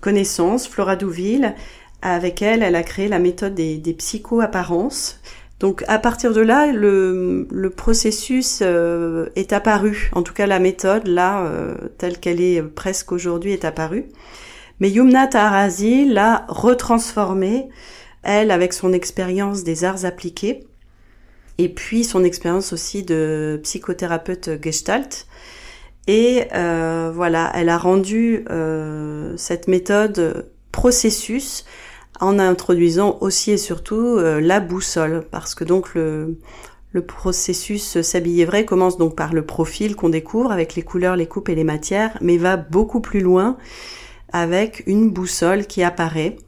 connaissances, 0.00 0.66
Flora 0.66 0.96
Douville, 0.96 1.54
avec 2.02 2.42
elle, 2.42 2.64
elle 2.64 2.74
a 2.74 2.82
créé 2.82 3.06
la 3.06 3.20
méthode 3.20 3.54
des, 3.54 3.76
des 3.76 3.92
psycho-apparences, 3.92 5.20
Donc 5.58 5.84
à 5.88 5.98
partir 5.98 6.32
de 6.34 6.40
là, 6.40 6.70
le, 6.70 7.70
processus 7.74 8.60
euh, 8.62 9.26
est 9.36 9.52
apparu. 9.52 10.10
En 10.12 10.22
tout 10.22 10.34
cas, 10.34 10.46
la 10.46 10.58
méthode, 10.58 11.06
là, 11.06 11.44
euh, 11.44 11.74
telle 11.98 12.18
qu'elle 12.18 12.40
est 12.40 12.62
presque 12.62 13.12
aujourd'hui, 13.12 13.52
est 13.52 13.64
apparue. 13.64 14.06
Mais 14.80 14.90
Yumna 14.90 15.26
Taharazi 15.26 16.04
l'a 16.04 16.44
retransformée, 16.48 17.68
elle, 18.22 18.50
avec 18.50 18.74
son 18.74 18.92
expérience 18.92 19.64
des 19.64 19.84
arts 19.84 20.04
appliqués, 20.04 20.66
et 21.56 21.70
puis 21.70 22.04
son 22.04 22.22
expérience 22.24 22.74
aussi 22.74 23.02
de 23.02 23.58
psychothérapeute 23.62 24.62
gestalt. 24.62 25.26
Et 26.06 26.44
euh, 26.54 27.10
voilà, 27.14 27.50
elle 27.54 27.70
a 27.70 27.78
rendu 27.78 28.44
cette 29.36 29.68
méthode 29.68 30.50
processus 30.70 31.64
en 32.20 32.38
introduisant 32.38 33.18
aussi 33.20 33.52
et 33.52 33.56
surtout 33.56 33.96
euh, 33.96 34.40
la 34.40 34.60
boussole, 34.60 35.24
parce 35.30 35.54
que 35.54 35.64
donc 35.64 35.94
le, 35.94 36.36
processus 37.06 38.00
s'habiller 38.00 38.46
vrai 38.46 38.64
commence 38.64 38.96
donc 38.96 39.14
par 39.14 39.34
le 39.34 39.44
profil 39.44 39.96
qu'on 39.96 40.08
découvre 40.08 40.50
avec 40.50 40.74
les 40.76 40.82
couleurs, 40.82 41.14
les 41.14 41.26
coupes 41.26 41.50
et 41.50 41.54
les 41.54 41.62
matières, 41.62 42.16
mais 42.22 42.38
va 42.38 42.56
beaucoup 42.56 43.00
plus 43.00 43.20
loin 43.20 43.58
avec 44.32 44.82
une 44.86 45.10
boussole 45.10 45.66
qui 45.66 45.82
apparaît, 45.82 46.38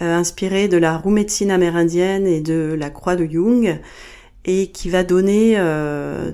euh, 0.00 0.16
inspirée 0.16 0.66
de 0.66 0.76
la 0.76 0.96
roue 0.96 1.10
médecine 1.10 1.52
amérindienne 1.52 2.26
et 2.26 2.40
de 2.40 2.74
la 2.76 2.90
croix 2.90 3.14
de 3.14 3.24
Jung, 3.24 3.78
et 4.44 4.72
qui 4.72 4.90
va 4.90 5.04
donner 5.04 5.54
euh, 5.56 6.32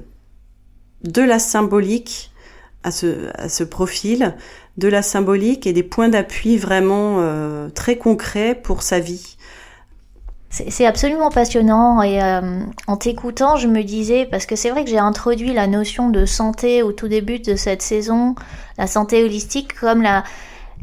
de 1.02 1.22
la 1.22 1.38
symbolique 1.38 2.30
à 2.84 2.90
ce, 2.90 3.28
à 3.36 3.66
profil, 3.66 4.34
de 4.76 4.88
la 4.88 5.02
symbolique 5.02 5.66
et 5.66 5.72
des 5.72 5.82
points 5.82 6.08
d'appui 6.08 6.56
vraiment 6.56 7.16
euh, 7.18 7.68
très 7.70 7.96
concrets 7.96 8.54
pour 8.54 8.82
sa 8.82 9.00
vie. 9.00 9.36
C'est 10.50 10.86
absolument 10.86 11.30
passionnant 11.30 12.00
et 12.02 12.22
euh, 12.22 12.62
en 12.86 12.96
t'écoutant, 12.96 13.56
je 13.56 13.68
me 13.68 13.82
disais, 13.82 14.24
parce 14.24 14.46
que 14.46 14.56
c'est 14.56 14.70
vrai 14.70 14.82
que 14.82 14.88
j'ai 14.88 14.98
introduit 14.98 15.52
la 15.52 15.66
notion 15.66 16.08
de 16.08 16.24
santé 16.24 16.82
au 16.82 16.92
tout 16.92 17.06
début 17.06 17.38
de 17.38 17.54
cette 17.54 17.82
saison, 17.82 18.34
la 18.78 18.86
santé 18.86 19.22
holistique 19.22 19.78
comme 19.78 20.00
la, 20.00 20.24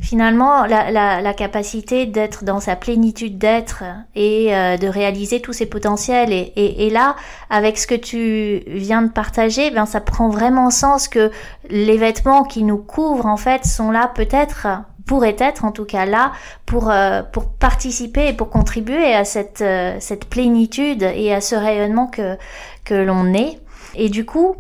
finalement 0.02 0.66
la, 0.66 0.92
la, 0.92 1.22
la 1.22 1.34
capacité 1.34 2.06
d'être 2.06 2.44
dans 2.44 2.60
sa 2.60 2.76
plénitude 2.76 3.38
d'être 3.38 3.84
et 4.16 4.56
euh, 4.56 4.78
de 4.78 4.88
réaliser 4.88 5.42
tous 5.42 5.54
ses 5.54 5.66
potentiels. 5.66 6.32
Et, 6.32 6.54
et, 6.56 6.88
et, 6.88 6.90
là 6.90 7.16
avec 7.50 7.78
ce 7.78 7.88
que 7.88 7.96
tu 7.96 8.64
viens 8.68 9.02
de 9.02 9.12
partager 9.12 9.72
ben 9.72 9.86
ça 9.86 10.02
prend 10.02 10.30
vraiment 10.30 10.70
sens 10.70 11.08
que 11.08 11.32
les 11.70 11.98
vêtements 11.98 12.44
qui 12.44 12.64
nous 12.64 12.78
couvrent 12.78 13.26
en 13.26 13.38
fait 13.38 13.66
sont 13.66 13.92
là 13.92 14.12
peut-être 14.14 14.68
pourraient 15.06 15.36
être 15.40 15.66
en 15.66 15.72
tout 15.72 15.86
cas 15.86 16.06
là 16.06 16.32
pour 16.66 16.90
euh, 16.90 17.22
pour 17.24 17.48
participer 17.48 18.30
et 18.30 18.34
pour 18.34 18.50
contribuer 18.50 19.14
à 19.14 19.24
cette 19.24 19.62
euh, 19.62 19.98
cette 20.00 20.26
plénitude 20.26 21.04
et 21.04 21.34
à 21.34 21.42
ce 21.42 21.56
rayonnement 21.56 22.08
que 22.08 22.38
que 22.84 22.96
l'on 22.96 23.34
est. 23.34 23.60
Et 23.96 24.10
du 24.10 24.26
coup 24.26 24.56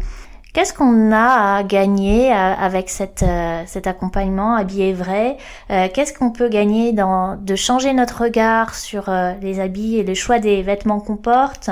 Qu'est-ce 0.56 0.74
qu'on 0.74 1.12
a 1.12 1.58
à 1.58 1.64
gagner 1.64 2.32
euh, 2.32 2.36
avec 2.36 2.90
euh, 3.02 3.64
cet 3.66 3.88
accompagnement 3.88 4.56
habillé 4.56 4.94
vrai 4.94 5.36
euh, 5.70 5.90
Qu'est-ce 5.94 6.14
qu'on 6.14 6.32
peut 6.32 6.48
gagner 6.48 6.94
dans 6.94 7.36
de 7.36 7.56
changer 7.56 7.92
notre 7.92 8.24
regard 8.24 8.74
sur 8.74 9.12
les 9.42 9.60
habits 9.60 9.98
et 9.98 10.04
le 10.04 10.14
choix 10.14 10.40
des 10.40 10.62
vêtements 10.62 11.02
qu'on 11.02 11.18
porte 11.18 11.70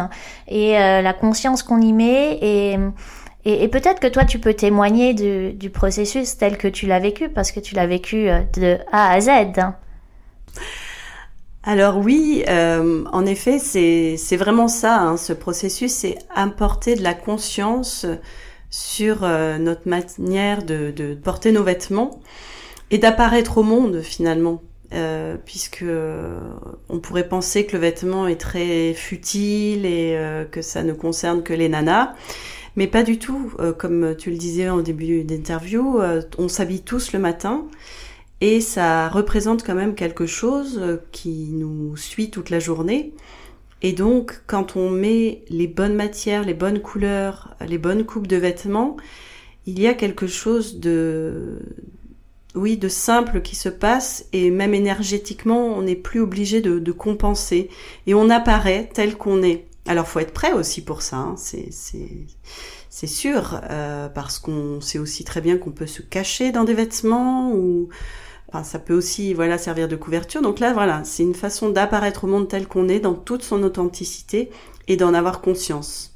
et 0.50 0.74
la 0.74 1.14
conscience 1.14 1.64
qu'on 1.64 1.80
y 1.80 1.94
met 1.94 2.38
et 2.42 2.78
et, 3.46 3.68
peut-être 3.68 4.00
que 4.00 4.08
toi, 4.08 4.24
tu 4.24 4.40
peux 4.40 4.54
témoigner 4.54 5.14
du, 5.14 5.52
du, 5.52 5.70
processus 5.70 6.38
tel 6.38 6.58
que 6.58 6.70
tu 6.70 6.88
l'as 6.88 7.00
vécu, 7.00 7.28
parce 7.28 7.52
que 7.52 7.60
tu 7.60 7.76
l'as 7.76 7.88
vécu 7.88 8.30
de 8.54 8.78
A 8.94 9.12
à 9.12 9.20
Z. 9.20 9.30
Alors 11.66 11.98
oui, 11.98 12.44
euh, 12.50 13.06
en 13.14 13.26
effet, 13.26 13.58
c'est 13.58 14.36
vraiment 14.36 14.68
ça. 14.68 15.00
Hein, 15.00 15.18
ce 15.18 15.32
processus, 15.32 15.94
c'est 15.94 16.18
apporter 16.36 16.96
de 16.96 17.04
la 17.04 17.14
conscience 17.14 18.06
sur 18.74 19.20
euh, 19.22 19.60
notre 19.60 19.88
manière 19.88 20.64
de, 20.64 21.14
porter 21.24 21.52
nos 21.52 21.62
vêtements 21.62 22.20
et 22.90 22.98
d'apparaître 22.98 23.60
au 23.60 23.64
monde 23.64 24.02
finalement. 24.02 24.64
Euh, 24.94 25.38
puisque 25.44 25.84
euh, 25.84 26.40
on 26.90 27.00
pourrait 27.00 27.28
penser 27.28 27.68
que 27.68 27.74
le 27.74 27.80
vêtement 27.80 28.28
est 28.28 28.40
très 28.40 28.94
futile 28.96 29.86
et 29.86 30.18
que 30.52 30.64
ça 30.64 30.82
ne 30.82 30.94
concerne 30.94 31.44
que 31.44 31.54
les 31.54 31.70
nanas, 31.70 32.16
mais 32.76 32.88
pas 32.88 33.04
du 33.04 33.20
tout. 33.20 33.52
comme 33.78 34.16
tu 34.18 34.32
le 34.32 34.38
disais 34.38 34.70
en 34.70 34.80
début 34.82 35.24
d'interview, 35.24 36.00
on 36.40 36.48
s'habille 36.48 36.82
tous 36.82 37.14
le 37.14 37.20
matin 37.20 37.68
et 38.42 38.60
ça 38.60 39.08
représente 39.08 39.64
quand 39.64 39.76
même 39.76 39.94
quelque 39.94 40.26
chose 40.26 41.00
qui 41.12 41.50
nous 41.52 41.96
suit 41.96 42.32
toute 42.32 42.50
la 42.50 42.60
journée. 42.60 43.14
Et 43.84 43.92
donc, 43.92 44.42
quand 44.48 44.78
on 44.78 44.90
met 44.90 45.44
les 45.50 45.68
bonnes 45.68 45.96
matières, 45.96 46.44
les 46.44 46.54
bonnes 46.54 46.82
couleurs, 46.82 47.56
les 47.68 47.78
bonnes 47.78 48.06
coupes 48.06 48.28
de 48.28 48.38
vêtements, 48.38 48.96
il 49.66 49.80
y 49.80 49.88
a 49.88 49.94
quelque 49.94 50.26
chose 50.26 50.80
de, 50.80 51.60
oui, 52.56 52.78
de 52.78 52.88
simple 52.88 53.42
qui 53.42 53.58
se 53.58 53.68
passe 53.70 54.26
et 54.32 54.52
même 54.52 54.74
énergétiquement, 54.74 55.68
on 55.68 55.82
n'est 55.82 55.98
plus 55.98 56.22
obligé 56.22 56.62
de, 56.62 56.92
compenser 56.92 57.70
et 58.08 58.14
on 58.14 58.30
apparaît 58.30 58.90
tel 58.94 59.18
qu'on 59.18 59.44
est. 59.44 59.66
Alors, 59.86 60.08
faut 60.08 60.20
être 60.20 60.34
prêt 60.34 60.54
aussi 60.54 60.82
pour 60.82 61.02
ça. 61.02 61.18
Hein. 61.18 61.36
C'est, 61.36 63.08
sûr 63.08 63.60
euh, 63.70 64.08
parce 64.08 64.40
qu'on 64.40 64.80
sait 64.80 65.00
aussi 65.00 65.26
très 65.26 65.42
bien 65.42 65.58
qu'on 65.58 65.72
peut 65.72 65.88
se 65.88 66.02
cacher 66.02 66.54
dans 66.54 66.64
des 66.64 66.74
vêtements 66.74 67.52
ou 67.52 67.90
ça 68.62 68.78
peut 68.78 68.94
aussi 68.94 69.34
voilà 69.34 69.58
servir 69.58 69.88
de 69.88 69.96
couverture. 69.96 70.44
Donc 70.44 70.60
là, 70.60 70.74
voilà, 70.74 71.02
c'est 71.04 71.24
une 71.24 71.34
façon 71.34 71.70
d'apparaître 71.70 72.26
au 72.26 72.28
monde 72.28 72.48
tel 72.48 72.68
qu'on 72.68 72.88
est, 72.90 73.00
dans 73.00 73.16
toute 73.16 73.42
son 73.42 73.64
authenticité, 73.64 74.52
et 74.88 74.98
d'en 74.98 75.14
avoir 75.14 75.42
conscience. 75.42 76.12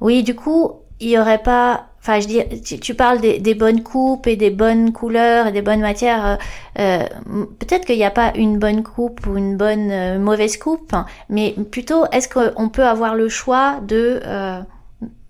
Oui, 0.00 0.22
du 0.22 0.34
coup, 0.34 0.74
il 1.00 1.10
y 1.10 1.18
aurait 1.18 1.42
pas. 1.42 1.86
Enfin, 2.00 2.20
je 2.20 2.28
dis, 2.28 2.80
tu, 2.80 2.94
parles 2.94 3.20
des, 3.20 3.54
bonnes 3.54 3.82
coupes 3.82 4.26
et 4.26 4.36
des 4.36 4.50
bonnes 4.50 4.92
couleurs 4.92 5.48
et 5.48 5.52
des 5.52 5.62
bonnes 5.62 5.80
matières. 5.80 6.24
Euh, 6.26 6.36
euh, 6.78 7.44
peut-être 7.58 7.84
qu'il 7.84 7.96
n'y 7.96 8.04
a 8.04 8.10
pas 8.10 8.32
une 8.34 8.58
bonne 8.58 8.82
coupe 8.82 9.26
ou 9.26 9.36
une 9.36 9.56
bonne 9.56 9.90
euh, 9.90 10.18
mauvaise 10.18 10.56
coupe, 10.56 10.94
mais 11.28 11.54
plutôt, 11.70 12.06
est-ce 12.12 12.28
qu'on 12.28 12.68
peut 12.68 12.84
avoir 12.84 13.14
le 13.14 13.28
choix 13.28 13.80
de 13.86 14.20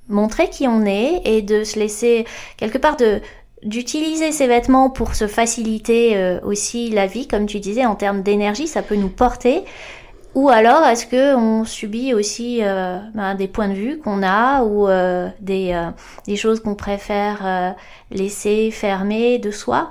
montrer 0.08 0.48
qui 0.48 0.66
on 0.66 0.86
est 0.86 1.20
et 1.24 1.42
de 1.42 1.64
se 1.64 1.78
laisser 1.78 2.26
quelque 2.56 2.78
part 2.78 2.96
de 2.96 3.20
d'utiliser 3.62 4.32
ces 4.32 4.46
vêtements 4.46 4.90
pour 4.90 5.14
se 5.14 5.26
faciliter 5.26 6.16
euh, 6.16 6.40
aussi 6.42 6.90
la 6.90 7.06
vie, 7.06 7.26
comme 7.26 7.46
tu 7.46 7.60
disais, 7.60 7.84
en 7.84 7.94
termes 7.94 8.22
d'énergie, 8.22 8.66
ça 8.66 8.82
peut 8.82 8.94
nous 8.94 9.08
porter. 9.08 9.64
Ou 10.34 10.48
alors, 10.50 10.84
est-ce 10.84 11.06
que 11.06 11.34
on 11.34 11.64
subit 11.64 12.14
aussi 12.14 12.60
euh, 12.62 12.98
ben, 13.14 13.34
des 13.34 13.48
points 13.48 13.68
de 13.68 13.74
vue 13.74 13.98
qu'on 13.98 14.22
a 14.22 14.62
ou 14.62 14.86
euh, 14.86 15.28
des, 15.40 15.88
des 16.26 16.36
choses 16.36 16.60
qu'on 16.60 16.74
préfère 16.74 17.74
laisser 18.10 18.70
fermer 18.70 19.38
de 19.38 19.50
soi? 19.50 19.90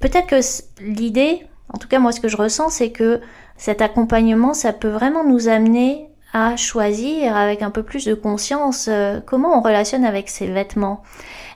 Peut-être 0.00 0.26
que 0.26 0.40
l'idée, 0.80 1.46
en 1.72 1.78
tout 1.78 1.88
cas 1.88 1.98
moi 1.98 2.12
ce 2.12 2.20
que 2.20 2.28
je 2.28 2.36
ressens, 2.36 2.70
c'est 2.70 2.90
que 2.90 3.20
cet 3.56 3.82
accompagnement, 3.82 4.54
ça 4.54 4.72
peut 4.72 4.88
vraiment 4.88 5.24
nous 5.24 5.48
amener 5.48 6.08
à 6.32 6.56
choisir 6.56 7.36
avec 7.36 7.62
un 7.62 7.70
peu 7.70 7.82
plus 7.82 8.06
de 8.06 8.14
conscience 8.14 8.88
comment 9.26 9.58
on 9.58 9.60
relationne 9.60 10.04
avec 10.04 10.30
ces 10.30 10.46
vêtements. 10.46 11.02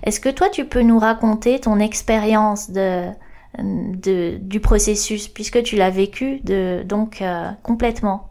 Est-ce 0.05 0.21
que 0.21 0.29
toi, 0.29 0.49
tu 0.49 0.65
peux 0.65 0.83
nous 0.83 0.99
raconter 0.99 1.59
ton 1.61 1.79
expérience 1.81 2.71
de, 2.71 3.11
du 4.39 4.61
processus, 4.61 5.29
puisque 5.29 5.63
tu 5.63 5.77
l'as 5.77 5.91
vécu 5.91 6.41
de, 6.45 6.83
donc 6.85 7.23
euh, 7.23 7.51
complètement? 7.63 8.31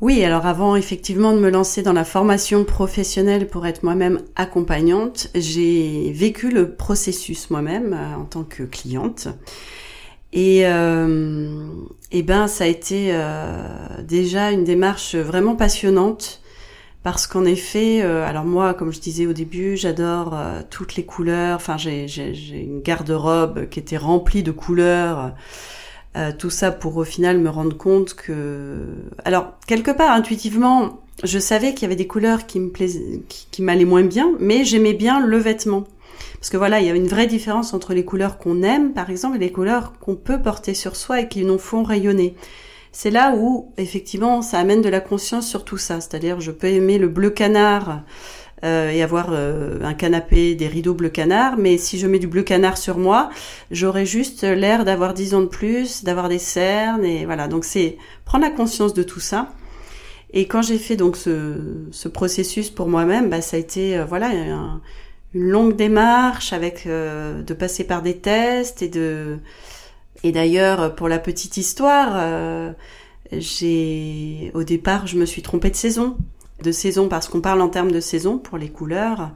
Oui, 0.00 0.24
alors 0.24 0.46
avant 0.46 0.74
effectivement 0.74 1.32
de 1.32 1.38
me 1.38 1.48
lancer 1.48 1.82
dans 1.82 1.92
la 1.92 2.04
formation 2.04 2.64
professionnelle 2.64 3.46
pour 3.46 3.66
être 3.66 3.84
moi-même 3.84 4.20
accompagnante, 4.34 5.28
j'ai 5.34 6.12
vécu 6.12 6.50
le 6.50 6.74
processus 6.74 7.50
moi-même 7.50 7.92
euh, 7.92 8.20
en 8.20 8.24
tant 8.24 8.42
que 8.42 8.64
cliente. 8.64 9.28
Et, 10.34 10.66
euh, 10.66 11.68
et 12.10 12.22
ben 12.22 12.48
ça 12.48 12.64
a 12.64 12.66
été 12.66 13.14
déjà 14.02 14.50
une 14.50 14.64
démarche 14.64 15.14
vraiment 15.14 15.56
passionnante 15.56 16.41
parce 17.02 17.26
qu'en 17.26 17.44
effet, 17.44 18.02
euh, 18.02 18.24
alors 18.24 18.44
moi, 18.44 18.74
comme 18.74 18.92
je 18.92 19.00
disais 19.00 19.26
au 19.26 19.32
début, 19.32 19.76
j'adore 19.76 20.34
euh, 20.34 20.62
toutes 20.70 20.94
les 20.94 21.04
couleurs. 21.04 21.56
Enfin, 21.56 21.76
j'ai 21.76 22.06
une 22.52 22.80
garde-robe 22.80 23.68
qui 23.68 23.80
était 23.80 23.96
remplie 23.96 24.42
de 24.42 24.52
couleurs. 24.52 25.32
Euh, 26.16 26.30
tout 26.38 26.50
ça 26.50 26.70
pour 26.70 26.96
au 26.98 27.04
final 27.04 27.38
me 27.38 27.48
rendre 27.48 27.76
compte 27.76 28.14
que, 28.14 28.86
alors 29.24 29.54
quelque 29.66 29.90
part 29.90 30.10
intuitivement, 30.10 31.00
je 31.24 31.38
savais 31.38 31.72
qu'il 31.72 31.82
y 31.82 31.86
avait 31.86 31.96
des 31.96 32.06
couleurs 32.06 32.46
qui 32.46 32.60
me 32.60 32.68
plaisaient, 32.68 33.22
qui, 33.28 33.46
qui 33.50 33.62
m'allaient 33.62 33.86
moins 33.86 34.02
bien, 34.02 34.34
mais 34.38 34.64
j'aimais 34.64 34.92
bien 34.92 35.24
le 35.24 35.38
vêtement. 35.38 35.84
Parce 36.34 36.50
que 36.50 36.56
voilà, 36.58 36.80
il 36.80 36.86
y 36.86 36.90
a 36.90 36.94
une 36.94 37.08
vraie 37.08 37.26
différence 37.26 37.72
entre 37.72 37.94
les 37.94 38.04
couleurs 38.04 38.36
qu'on 38.38 38.62
aime, 38.62 38.92
par 38.92 39.10
exemple, 39.10 39.36
et 39.36 39.40
les 39.40 39.52
couleurs 39.52 39.94
qu'on 40.00 40.14
peut 40.16 40.40
porter 40.40 40.74
sur 40.74 40.96
soi 40.96 41.22
et 41.22 41.28
qui 41.28 41.44
nous 41.44 41.58
font 41.58 41.82
rayonner 41.82 42.36
c'est 42.92 43.10
là 43.10 43.34
où 43.34 43.72
effectivement 43.78 44.42
ça 44.42 44.58
amène 44.58 44.82
de 44.82 44.88
la 44.90 45.00
conscience 45.00 45.48
sur 45.48 45.64
tout 45.64 45.78
ça. 45.78 46.00
C'est-à-dire 46.00 46.40
je 46.40 46.50
peux 46.50 46.68
aimer 46.68 46.98
le 46.98 47.08
bleu 47.08 47.30
canard 47.30 48.02
euh, 48.64 48.90
et 48.90 49.02
avoir 49.02 49.30
euh, 49.30 49.80
un 49.82 49.94
canapé, 49.94 50.54
des 50.54 50.68
rideaux 50.68 50.94
bleu 50.94 51.08
canard, 51.08 51.56
mais 51.56 51.78
si 51.78 51.98
je 51.98 52.06
mets 52.06 52.18
du 52.18 52.28
bleu 52.28 52.42
canard 52.42 52.76
sur 52.76 52.98
moi, 52.98 53.30
j'aurais 53.70 54.06
juste 54.06 54.44
l'air 54.44 54.84
d'avoir 54.84 55.14
10 55.14 55.34
ans 55.34 55.40
de 55.40 55.46
plus, 55.46 56.04
d'avoir 56.04 56.28
des 56.28 56.38
cernes 56.38 57.04
et 57.04 57.24
voilà. 57.24 57.48
Donc 57.48 57.64
c'est 57.64 57.96
prendre 58.26 58.44
la 58.44 58.50
conscience 58.50 58.94
de 58.94 59.02
tout 59.02 59.20
ça. 59.20 59.48
Et 60.34 60.46
quand 60.46 60.62
j'ai 60.62 60.78
fait 60.78 60.96
donc 60.96 61.16
ce, 61.16 61.88
ce 61.90 62.08
processus 62.08 62.70
pour 62.70 62.88
moi-même, 62.88 63.30
bah, 63.30 63.40
ça 63.40 63.56
a 63.56 63.60
été 63.60 63.98
euh, 63.98 64.04
voilà 64.04 64.28
une 65.34 65.50
longue 65.50 65.76
démarche 65.76 66.52
avec 66.52 66.86
de 66.86 67.54
passer 67.54 67.84
par 67.84 68.02
des 68.02 68.18
tests 68.18 68.82
et 68.82 68.88
de 68.88 69.38
et 70.22 70.32
d'ailleurs 70.32 70.94
pour 70.94 71.08
la 71.08 71.18
petite 71.18 71.56
histoire, 71.56 72.12
euh, 72.14 72.72
j'ai 73.32 74.50
au 74.54 74.62
départ 74.62 75.06
je 75.06 75.16
me 75.16 75.26
suis 75.26 75.42
trompée 75.42 75.70
de 75.70 75.76
saison, 75.76 76.16
de 76.62 76.72
saison 76.72 77.08
parce 77.08 77.28
qu'on 77.28 77.40
parle 77.40 77.60
en 77.60 77.68
termes 77.68 77.92
de 77.92 78.00
saison 78.00 78.38
pour 78.38 78.58
les 78.58 78.68
couleurs. 78.68 79.30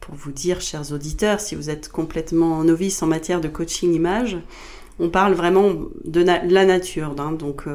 Pour 0.00 0.16
vous 0.16 0.32
dire, 0.32 0.60
chers 0.60 0.92
auditeurs, 0.92 1.38
si 1.38 1.54
vous 1.54 1.70
êtes 1.70 1.88
complètement 1.88 2.64
novice 2.64 3.04
en 3.04 3.06
matière 3.06 3.40
de 3.40 3.46
coaching 3.46 3.94
image, 3.94 4.36
on 4.98 5.10
parle 5.10 5.32
vraiment 5.34 5.70
de 6.04 6.20
la 6.22 6.64
nature, 6.64 7.14
hein, 7.18 7.30
donc 7.30 7.68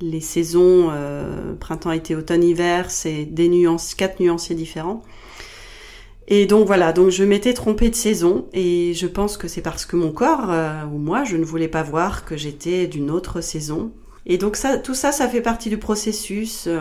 les 0.00 0.20
saisons 0.20 0.88
euh, 0.90 1.54
printemps, 1.54 1.92
été, 1.92 2.14
automne, 2.14 2.42
hiver, 2.42 2.90
c'est 2.90 3.24
des 3.24 3.48
nuances, 3.48 3.94
quatre 3.94 4.20
nuanciers 4.20 4.54
différents. 4.54 5.02
Et 6.32 6.46
donc 6.46 6.64
voilà, 6.64 6.92
donc 6.92 7.10
je 7.10 7.24
m'étais 7.24 7.54
trompée 7.54 7.90
de 7.90 7.96
saison 7.96 8.46
et 8.52 8.94
je 8.94 9.08
pense 9.08 9.36
que 9.36 9.48
c'est 9.48 9.62
parce 9.62 9.84
que 9.84 9.96
mon 9.96 10.12
corps 10.12 10.48
euh, 10.48 10.84
ou 10.84 10.96
moi, 10.96 11.24
je 11.24 11.36
ne 11.36 11.44
voulais 11.44 11.66
pas 11.66 11.82
voir 11.82 12.24
que 12.24 12.36
j'étais 12.36 12.86
d'une 12.86 13.10
autre 13.10 13.40
saison. 13.40 13.90
Et 14.26 14.38
donc 14.38 14.54
ça, 14.54 14.78
tout 14.78 14.94
ça, 14.94 15.10
ça 15.10 15.28
fait 15.28 15.40
partie 15.40 15.70
du 15.70 15.76
processus. 15.76 16.68
Euh, 16.68 16.78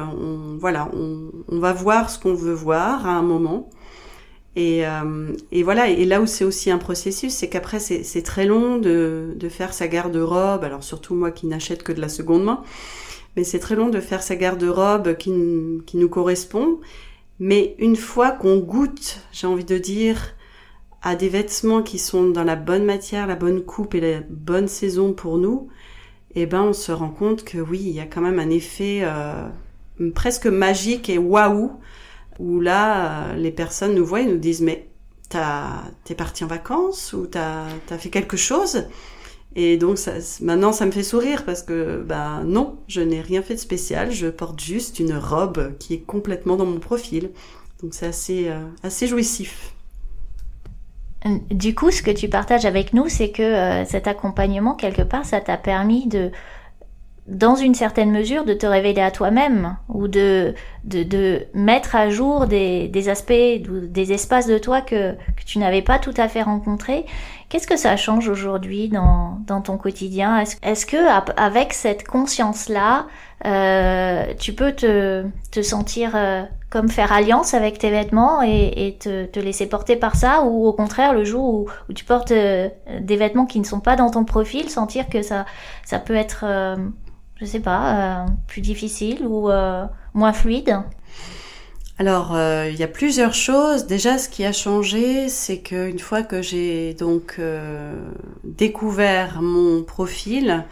voilà, 0.60 0.91
on, 0.94 1.58
va 1.58 1.74
voir 1.74 2.12
ce 2.12 2.20
qu'on 2.20 2.36
veut 2.36 2.53
voir 2.53 3.08
à 3.08 3.13
un 3.13 3.24
moment. 3.24 3.72
Et, 4.56 4.86
euh, 4.86 5.34
et 5.51 5.63
voilà, 5.63 5.89
et 5.89 6.06
là 6.06 6.22
où 6.22 6.27
c'est 6.27 6.44
aussi 6.46 6.70
un 6.70 6.77
processus, 6.77 7.34
c'est 7.34 7.50
qu'après 7.50 7.79
c'est 7.79 8.22
très 8.22 8.46
long 8.46 8.77
de, 8.77 9.36
faire 9.50 9.74
sa 9.74 9.88
garde-robe. 9.88 10.63
Alors 10.63 10.84
surtout 10.84 11.15
moi 11.15 11.32
qui 11.32 11.48
n'achète 11.48 11.82
que 11.82 11.91
de 11.91 12.01
la 12.01 12.10
seconde 12.10 12.44
main 12.44 12.62
mais 13.36 13.44
c'est 13.44 13.60
très 13.60 13.75
long 13.75 13.89
de 13.89 14.00
faire 14.00 14.24
sa 14.24 14.36
garde-robe 14.36 15.15
qui 15.15 15.32
nous 15.32 16.10
correspond. 16.10 16.79
Mais 17.39 17.75
une 17.79 17.96
fois 17.96 18.31
qu'on 18.31 18.58
goûte, 18.58 19.22
j'ai 19.31 19.48
envie 19.48 19.65
de 19.65 19.77
dire, 19.77 20.36
à 21.01 21.15
des 21.15 21.29
vêtements 21.29 21.81
qui 21.81 21.98
sont 21.98 22.29
dans 22.29 22.43
la 22.43 22.55
bonne 22.55 22.86
matière, 22.86 23.27
la 23.27 23.36
bonne 23.36 23.63
coupe 23.63 23.96
et 23.96 24.01
la 24.01 24.19
bonne 24.29 24.67
saison 24.67 25.13
pour 25.13 25.38
nous, 25.38 25.69
eh 26.36 26.46
ben 26.46 26.63
on 26.63 26.74
se 26.74 26.91
rend 26.91 27.10
compte 27.10 27.43
que 27.43 27.58
oui, 27.58 27.79
il 27.81 27.91
y 27.91 28.00
a 28.00 28.05
quand 28.05 28.22
même 28.22 28.39
un 28.39 28.50
effet 28.50 29.00
euh, 29.03 29.48
presque 30.13 30.48
magique 30.48 31.10
et 31.10 31.17
waouh, 31.17 31.72
où 32.39 32.60
là, 32.60 33.34
les 33.36 33.51
personnes 33.51 33.96
nous 33.96 34.05
voient 34.05 34.22
et 34.22 34.25
nous 34.25 34.38
disent 34.38 34.62
mais 34.62 34.89
t'es 35.29 36.15
parti 36.15 36.43
en 36.43 36.48
vacances 36.48 37.13
ou 37.13 37.27
t'as 37.27 37.65
as 37.89 37.98
fait 37.98 38.10
quelque 38.10 38.38
chose? 38.38 38.86
Et 39.62 39.75
donc 39.75 40.00
maintenant, 40.39 40.72
ça 40.72 40.86
me 40.86 40.92
fait 40.92 41.04
sourire 41.04 41.44
parce 41.44 41.63
que, 41.63 42.01
ben 42.08 42.44
non, 42.46 42.78
je 42.88 43.01
n'ai 43.01 43.20
rien 43.20 43.42
fait 43.42 43.56
de 43.56 43.60
spécial. 43.60 44.10
Je 44.10 44.28
porte 44.28 44.62
juste 44.62 45.01
une 45.01 45.13
robe 45.13 45.78
qui 45.80 45.94
est 45.96 46.00
complètement 46.00 46.56
dans 46.56 46.66
mon 46.66 46.80
profil. 46.80 47.32
Donc 47.84 47.94
c'est 47.94 48.06
assez, 48.08 48.48
euh, 48.48 48.63
assez 48.84 49.06
jouissif. 49.06 49.74
Euh, 51.25 51.38
du 51.51 51.75
coup, 51.75 51.92
ce 51.92 52.01
que 52.01 52.12
tu 52.12 52.30
partages 52.30 52.66
avec 52.66 52.94
nous, 52.94 53.10
c'est 53.10 53.32
que 53.32 53.44
euh, 53.44 53.84
cet 53.84 54.08
accompagnement, 54.08 54.75
quelque 54.75 55.01
part, 55.01 55.25
ça 55.25 55.42
t'a 55.42 55.58
permis 55.58 56.08
de, 56.08 56.32
dans 57.30 57.56
une 57.56 57.76
certaine 57.76 58.12
mesure, 58.12 58.44
de 58.44 58.54
te 58.54 58.66
révéler 58.66 59.02
à 59.02 59.12
toi-même 59.12 59.78
ou 59.88 60.08
de, 60.08 60.56
de, 60.84 61.04
de, 61.04 61.46
mettre 61.54 61.96
à 61.96 62.10
jour 62.10 62.48
des, 62.48 62.88
des 62.88 63.10
aspects, 63.10 63.32
des 63.32 64.14
espaces 64.14 64.48
de 64.48 64.58
toi 64.58 64.82
que, 64.82 65.14
que 65.14 65.44
tu 65.46 65.60
n'avais 65.60 65.82
pas 65.82 66.00
tout 66.00 66.14
à 66.18 66.28
fait 66.28 66.42
rencontrés. 66.42 67.06
Qu'est-ce 67.50 67.68
que 67.68 67.78
ça 67.78 67.98
change 67.98 68.30
aujourd'hui 68.30 68.90
dans, 68.90 69.40
dans 69.48 69.62
ton 69.62 69.78
quotidien? 69.78 70.40
Est-ce 70.40 70.58
est 70.62 70.90
que 70.90 71.40
avec 71.40 71.74
cette 71.74 72.08
conscience-là, 72.08 73.08
euh, 73.46 74.34
tu 74.38 74.54
peux 74.54 74.72
te, 74.74 75.26
te 75.52 75.62
sentir 75.62 76.12
euh, 76.16 76.44
comme 76.70 76.90
faire 76.90 77.12
alliance 77.12 77.54
avec 77.56 77.80
tes 77.80 77.90
vêtements 77.90 78.44
et, 78.44 78.88
et 78.88 78.98
te, 78.98 79.26
te, 79.26 79.39
laisser 79.39 79.68
porter 79.68 79.96
par 79.96 80.15
ça? 80.15 80.44
Ou 80.44 80.68
au 80.68 80.74
contraire 80.74 81.13
le 81.13 81.24
jour 81.24 81.54
où, 81.54 81.70
où 81.89 81.94
tu 81.94 82.06
portes 82.06 82.32
euh, 82.32 82.70
des 83.02 83.15
vêtements 83.15 83.48
qui 83.48 83.60
ne 83.60 83.65
sont 83.65 83.80
pas 83.80 83.96
dans 83.96 84.12
ton 84.12 84.26
profil, 84.26 84.70
sentir 84.70 85.10
que 85.10 85.24
ça, 85.24 85.46
ça 85.86 85.98
peut 85.98 86.15
être 86.15 86.44
euh, 86.44 86.76
je 87.39 87.45
sais 87.45 87.60
pas, 87.60 88.23
euh, 88.23 88.25
plus 88.47 88.62
difficile 88.62 89.25
ou 89.25 89.49
euh, 89.49 89.86
moins 90.13 90.34
fluide 90.34 90.78
alors, 92.02 92.34
euh, 92.34 92.69
il 92.71 92.80
y 92.80 92.84
a 92.84 92.88
plusieurs 92.88 93.34
choses. 93.34 93.86
Déjà, 93.86 94.17
ce 94.17 94.30
qui 94.30 94.45
a 94.45 94.54
changé, 94.54 95.28
c'est 95.28 95.58
qu'une 95.58 95.99
fois 95.99 96.23
que 96.23 96.41
j'ai 96.41 96.93
donc 96.93 97.41
découvert 98.45 99.41
mon 99.41 99.84
profil, 99.84 100.63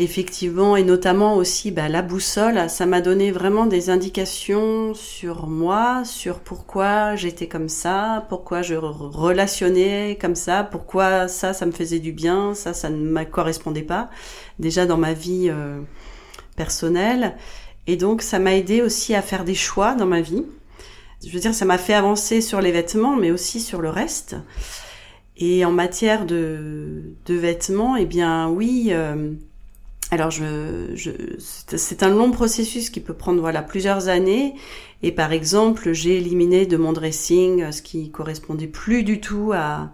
effectivement, 0.00 0.76
et 0.76 0.82
notamment 0.82 1.36
aussi 1.36 1.70
bah, 1.70 1.90
la 1.90 2.00
boussole, 2.00 2.70
ça 2.70 2.86
m'a 2.86 3.02
donné 3.02 3.30
vraiment 3.30 3.66
des 3.66 3.90
indications 3.90 4.94
sur 4.94 5.46
moi, 5.46 6.04
sur 6.06 6.40
pourquoi 6.40 7.16
j'étais 7.16 7.48
comme 7.48 7.68
ça, 7.68 8.24
pourquoi 8.30 8.62
je 8.62 8.74
relationnais 8.76 10.16
comme 10.18 10.34
ça, 10.34 10.64
pourquoi 10.64 11.28
ça, 11.28 11.52
ça 11.52 11.66
me 11.66 11.70
faisait 11.70 11.98
du 11.98 12.12
bien, 12.12 12.54
ça, 12.54 12.72
ça 12.72 12.88
ne 12.88 12.96
me 12.96 13.24
correspondait 13.24 13.82
pas 13.82 14.08
déjà 14.58 14.86
dans 14.86 14.96
ma 14.96 15.12
vie 15.12 15.48
euh, 15.50 15.80
personnelle. 16.56 17.36
Et 17.86 17.96
donc 17.96 18.22
ça 18.22 18.38
m'a 18.38 18.54
aidé 18.54 18.80
aussi 18.80 19.14
à 19.14 19.20
faire 19.20 19.44
des 19.44 19.54
choix 19.54 19.94
dans 19.94 20.06
ma 20.06 20.22
vie. 20.22 20.46
Je 21.22 21.30
veux 21.30 21.40
dire, 21.40 21.54
ça 21.54 21.66
m'a 21.66 21.76
fait 21.76 21.92
avancer 21.92 22.40
sur 22.40 22.62
les 22.62 22.72
vêtements, 22.72 23.16
mais 23.16 23.30
aussi 23.30 23.60
sur 23.60 23.82
le 23.82 23.90
reste. 23.90 24.36
Et 25.36 25.62
en 25.66 25.72
matière 25.72 26.24
de, 26.24 27.02
de 27.26 27.34
vêtements, 27.34 27.96
eh 27.96 28.06
bien 28.06 28.48
oui, 28.48 28.88
euh, 28.92 29.34
alors 30.10 30.30
je, 30.30 30.90
je 30.94 31.10
c'est 31.38 32.02
un 32.02 32.10
long 32.10 32.30
processus 32.30 32.90
qui 32.90 33.00
peut 33.00 33.14
prendre 33.14 33.40
voilà 33.40 33.62
plusieurs 33.62 34.08
années. 34.08 34.54
Et 35.02 35.12
par 35.12 35.32
exemple, 35.32 35.92
j'ai 35.92 36.16
éliminé 36.16 36.66
de 36.66 36.76
mon 36.76 36.92
dressing 36.92 37.70
ce 37.72 37.80
qui 37.80 38.10
correspondait 38.10 38.66
plus 38.66 39.02
du 39.02 39.20
tout 39.20 39.52
à, 39.54 39.92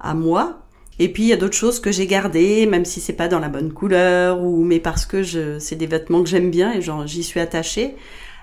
à 0.00 0.14
moi, 0.14 0.62
et 0.98 1.10
puis 1.10 1.22
il 1.24 1.28
y 1.28 1.32
a 1.32 1.36
d'autres 1.36 1.56
choses 1.56 1.80
que 1.80 1.90
j'ai 1.92 2.06
gardées, 2.06 2.66
même 2.66 2.84
si 2.84 3.00
c'est 3.00 3.12
pas 3.14 3.28
dans 3.28 3.38
la 3.38 3.48
bonne 3.48 3.72
couleur 3.72 4.42
ou 4.42 4.64
mais 4.64 4.80
parce 4.80 5.06
que 5.06 5.22
je 5.22 5.58
c'est 5.58 5.76
des 5.76 5.86
vêtements 5.86 6.22
que 6.22 6.28
j'aime 6.28 6.50
bien 6.50 6.72
et 6.72 6.82
j'y 7.06 7.22
suis 7.22 7.40
attachée. 7.40 7.94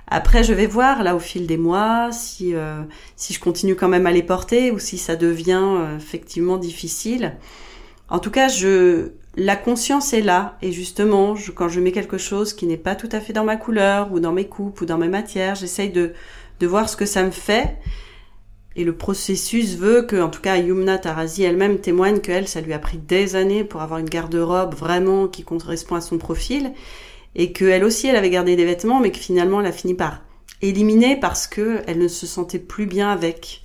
Après 0.07 0.43
je 0.43 0.53
vais 0.53 0.65
voir 0.67 1.03
là 1.03 1.15
au 1.15 1.19
fil 1.19 1.45
des 1.45 1.57
mois 1.57 2.11
si 2.11 2.55
euh, 2.55 2.81
si 3.15 3.33
je 3.33 3.39
continue 3.39 3.75
quand 3.75 3.89
même 3.89 4.07
à 4.07 4.11
les 4.11 4.23
porter 4.23 4.71
ou 4.71 4.79
si 4.79 4.97
ça 4.97 5.15
devient 5.15 5.61
euh, 5.61 5.97
effectivement 5.97 6.57
difficile. 6.57 7.35
En 8.09 8.19
tout 8.19 8.31
cas, 8.31 8.47
je 8.47 9.11
la 9.35 9.55
conscience 9.55 10.13
est 10.13 10.21
là 10.21 10.57
et 10.61 10.71
justement, 10.71 11.35
quand 11.55 11.69
je 11.69 11.79
mets 11.79 11.91
quelque 11.91 12.17
chose 12.17 12.53
qui 12.53 12.65
n'est 12.65 12.77
pas 12.77 12.95
tout 12.95 13.09
à 13.11 13.19
fait 13.19 13.33
dans 13.33 13.43
ma 13.43 13.55
couleur 13.55 14.11
ou 14.11 14.19
dans 14.19 14.31
mes 14.31 14.47
coupes 14.47 14.81
ou 14.81 14.85
dans 14.85 14.97
mes 14.97 15.07
matières, 15.07 15.55
j'essaye 15.55 15.89
de 15.89 16.13
de 16.59 16.67
voir 16.67 16.89
ce 16.89 16.97
que 16.97 17.05
ça 17.05 17.23
me 17.23 17.31
fait 17.31 17.77
et 18.75 18.83
le 18.83 18.95
processus 18.95 19.75
veut 19.75 20.03
que, 20.03 20.21
en 20.21 20.29
tout 20.29 20.41
cas, 20.41 20.57
Yumna 20.57 20.97
Tarazi 20.97 21.43
elle-même 21.43 21.79
témoigne 21.79 22.19
qu'elle, 22.19 22.47
ça 22.47 22.61
lui 22.61 22.71
a 22.71 22.79
pris 22.79 22.97
des 22.97 23.35
années 23.35 23.63
pour 23.63 23.81
avoir 23.81 23.99
une 23.99 24.09
garde-robe 24.09 24.73
vraiment 24.75 25.27
qui 25.27 25.43
correspond 25.43 25.95
à 25.95 26.01
son 26.01 26.17
profil, 26.17 26.71
et 27.35 27.51
qu'elle 27.51 27.83
aussi, 27.83 28.07
elle 28.07 28.15
avait 28.15 28.29
gardé 28.29 28.55
des 28.55 28.65
vêtements, 28.65 28.99
mais 28.99 29.11
que 29.11 29.17
finalement, 29.17 29.59
elle 29.59 29.67
a 29.67 29.71
fini 29.71 29.95
par 29.95 30.21
éliminer 30.61 31.17
parce 31.17 31.47
que 31.47 31.81
elle 31.87 31.99
ne 31.99 32.07
se 32.07 32.25
sentait 32.27 32.59
plus 32.59 32.85
bien 32.85 33.09
avec. 33.09 33.63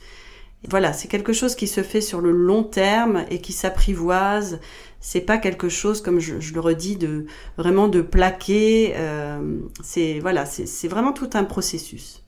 voilà, 0.69 0.93
c'est 0.93 1.09
quelque 1.09 1.33
chose 1.33 1.55
qui 1.55 1.69
se 1.69 1.83
fait 1.83 2.01
sur 2.01 2.21
le 2.21 2.33
long 2.33 2.63
terme 2.63 3.25
et 3.31 3.41
qui 3.41 3.53
s'apprivoise. 3.53 4.59
C'est 5.07 5.21
pas 5.21 5.37
quelque 5.37 5.69
chose, 5.69 6.01
comme 6.01 6.19
je, 6.19 6.55
le 6.55 6.61
redis, 6.61 6.97
de 6.97 7.27
vraiment 7.59 7.89
de 7.89 8.01
plaquer. 8.01 8.95
Euh, 8.97 9.59
c'est 9.83 10.19
voilà, 10.19 10.47
c'est 10.47 10.89
vraiment 10.89 11.13
tout 11.13 11.29
un 11.35 11.45
processus. 11.45 12.23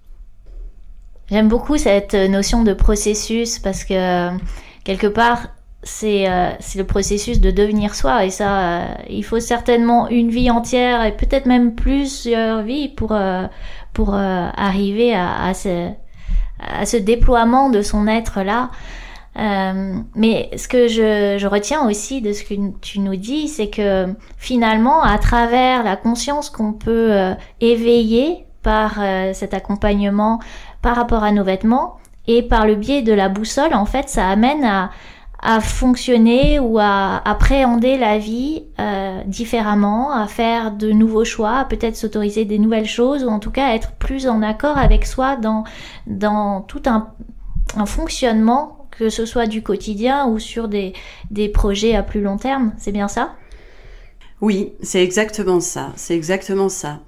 J'aime 1.30 1.48
beaucoup 1.48 1.78
cette 1.78 2.12
notion 2.12 2.64
de 2.64 2.74
processus 2.74 3.58
parce 3.58 3.82
que 3.82 4.28
quelque 4.84 5.06
part 5.06 5.48
c'est 5.84 6.28
euh, 6.28 6.50
le 6.74 6.82
processus 6.84 7.40
de 7.40 7.50
devenir 7.50 7.94
soi 7.94 8.26
et 8.26 8.30
ça 8.30 8.58
euh, 8.60 8.86
il 9.08 9.24
faut 9.24 9.40
certainement 9.40 10.10
une 10.10 10.28
vie 10.28 10.50
entière 10.50 11.02
et 11.02 11.16
peut-être 11.16 11.46
même 11.46 11.74
plusieurs 11.74 12.62
vies 12.62 12.88
pour 12.88 13.12
euh, 13.12 13.46
pour 13.94 14.14
arriver 14.14 15.14
à, 15.14 15.44
à, 15.44 15.54
ce 15.54 15.88
à 16.60 16.84
ce 16.84 16.98
déploiement 16.98 17.70
de 17.70 17.80
son 17.80 18.06
être 18.06 18.42
là 18.42 18.70
mais 19.36 20.50
ce 20.56 20.66
que 20.68 20.88
je, 20.88 21.36
je 21.38 21.46
retiens 21.46 21.86
aussi 21.86 22.22
de 22.22 22.32
ce 22.32 22.42
que 22.42 22.54
tu 22.80 23.00
nous 23.00 23.16
dis, 23.16 23.48
c'est 23.48 23.68
que 23.68 24.06
finalement, 24.38 25.02
à 25.02 25.18
travers 25.18 25.82
la 25.84 25.96
conscience 25.96 26.50
qu'on 26.50 26.72
peut 26.72 27.34
éveiller 27.60 28.46
par 28.62 28.98
cet 29.34 29.54
accompagnement 29.54 30.40
par 30.82 30.96
rapport 30.96 31.22
à 31.22 31.32
nos 31.32 31.44
vêtements 31.44 31.96
et 32.26 32.42
par 32.42 32.66
le 32.66 32.74
biais 32.74 33.02
de 33.02 33.12
la 33.12 33.28
boussole, 33.28 33.74
en 33.74 33.86
fait, 33.86 34.08
ça 34.08 34.28
amène 34.28 34.64
à, 34.64 34.90
à 35.42 35.60
fonctionner 35.60 36.58
ou 36.58 36.78
à 36.78 37.22
appréhender 37.28 37.98
la 37.98 38.18
vie 38.18 38.64
euh, 38.80 39.22
différemment, 39.26 40.12
à 40.12 40.26
faire 40.26 40.72
de 40.72 40.90
nouveaux 40.90 41.24
choix, 41.24 41.58
à 41.58 41.64
peut-être 41.64 41.96
s'autoriser 41.96 42.44
des 42.44 42.58
nouvelles 42.58 42.86
choses 42.86 43.24
ou 43.24 43.28
en 43.28 43.38
tout 43.38 43.50
cas 43.50 43.74
être 43.74 43.92
plus 43.92 44.26
en 44.26 44.42
accord 44.42 44.78
avec 44.78 45.06
soi 45.06 45.36
dans, 45.36 45.64
dans 46.06 46.62
tout 46.62 46.82
un, 46.86 47.08
un 47.76 47.86
fonctionnement, 47.86 48.75
que 48.98 49.08
ce 49.08 49.26
soit 49.26 49.46
du 49.46 49.62
quotidien 49.62 50.26
ou 50.26 50.38
sur 50.38 50.68
des, 50.68 50.92
projets 51.52 51.94
à 51.94 52.02
plus 52.02 52.20
long 52.20 52.36
terme. 52.36 52.72
C'est 52.78 52.92
bien 52.92 53.08
ça? 53.08 53.34
Oui, 54.40 54.72
c'est 54.82 55.02
exactement 55.02 55.60
ça. 55.60 55.92
C'est 55.96 56.14
exactement 56.14 56.68
ça. 56.68 57.00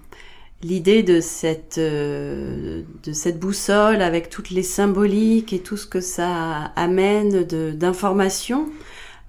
l'idée 0.63 1.05
de 1.05 1.21
cette 1.21 1.79
de 1.79 2.85
cette 3.13 3.39
boussole 3.39 4.03
avec 4.03 4.29
toutes 4.29 4.51
les 4.51 4.65
symboliques 4.65 5.53
et 5.53 5.61
tout 5.61 5.77
ce 5.77 5.87
que 5.87 6.01
ça 6.01 6.73
amène 6.75 7.45
d'informations 7.45 8.69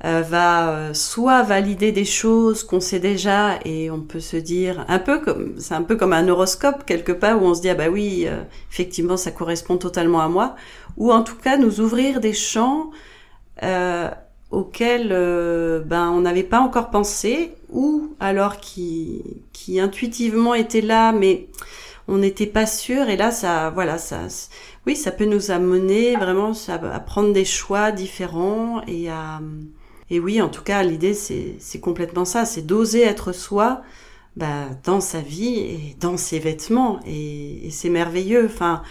euh, 0.06 0.22
va 0.22 0.70
euh, 0.70 0.94
soit 0.94 1.44
valider 1.44 1.92
des 1.92 2.06
choses 2.06 2.64
qu'on 2.64 2.80
sait 2.80 3.00
déjà 3.00 3.60
et 3.66 3.92
on 3.92 4.00
peut 4.00 4.22
se 4.22 4.38
dire 4.38 4.86
un 4.88 4.98
peu 4.98 5.20
comme 5.20 5.60
c'est 5.60 5.74
un 5.74 5.82
peu 5.82 5.98
comme 5.98 6.14
un 6.14 6.30
horoscope 6.30 6.86
quelque 6.86 7.12
part 7.12 7.42
où 7.44 7.46
on 7.46 7.54
se 7.54 7.60
dit 7.60 7.70
ah 7.70 7.76
bah 7.76 7.90
oui 7.90 8.24
euh, 8.26 8.42
effectivement 8.72 9.18
ça 9.18 9.32
correspond 9.32 9.76
totalement 9.76 10.22
à 10.22 10.30
moi. 10.30 10.56
Ou 10.96 11.12
en 11.12 11.22
tout 11.22 11.36
cas 11.36 11.58
nous 11.58 11.82
ouvrir 11.82 12.22
des 12.22 12.34
champs 12.34 12.92
auxquels 14.52 15.10
ben 15.86 16.10
on 16.12 16.22
n'avait 16.22 16.44
pas 16.44 16.62
encore 16.62 16.92
pensé 16.92 17.52
ou 17.70 18.16
alors 18.22 18.58
qui 18.58 19.22
qui 19.52 19.82
intuitivement 19.82 20.54
étaient 20.56 20.80
là 20.80 21.12
mais 21.12 21.48
on 22.08 22.20
n'était 22.20 22.46
pas 22.46 22.66
sûr. 22.66 23.10
Et 23.10 23.18
là 23.18 23.32
ça 23.32 23.70
voilà 23.70 23.98
ça 23.98 24.20
oui 24.88 24.96
ça 24.96 25.12
peut 25.12 25.26
nous 25.26 25.52
amener 25.52 26.16
vraiment 26.16 26.54
à 26.70 27.00
prendre 27.02 27.34
des 27.34 27.46
choix 27.46 27.92
différents 27.92 28.82
et 28.88 29.10
à 29.10 29.42
et 30.10 30.20
oui, 30.20 30.42
en 30.42 30.50
tout 30.50 30.64
cas, 30.64 30.84
l'idée, 30.84 31.14
c'est 31.14 31.80
complètement 31.80 32.26
ça, 32.26 32.46
c'est 32.46 32.66
d'oser 32.66 33.02
être 33.02 33.32
soi 33.32 33.82
bah, 34.36 34.70
dans 34.84 35.02
sa 35.02 35.22
vie 35.22 35.60
et 35.60 35.96
dans 36.00 36.18
ses 36.18 36.40
vêtements. 36.40 37.00
Et, 37.06 37.68
et 37.68 37.72
c'est 37.72 37.90
merveilleux. 37.90 38.46
Enfin, 38.46 38.82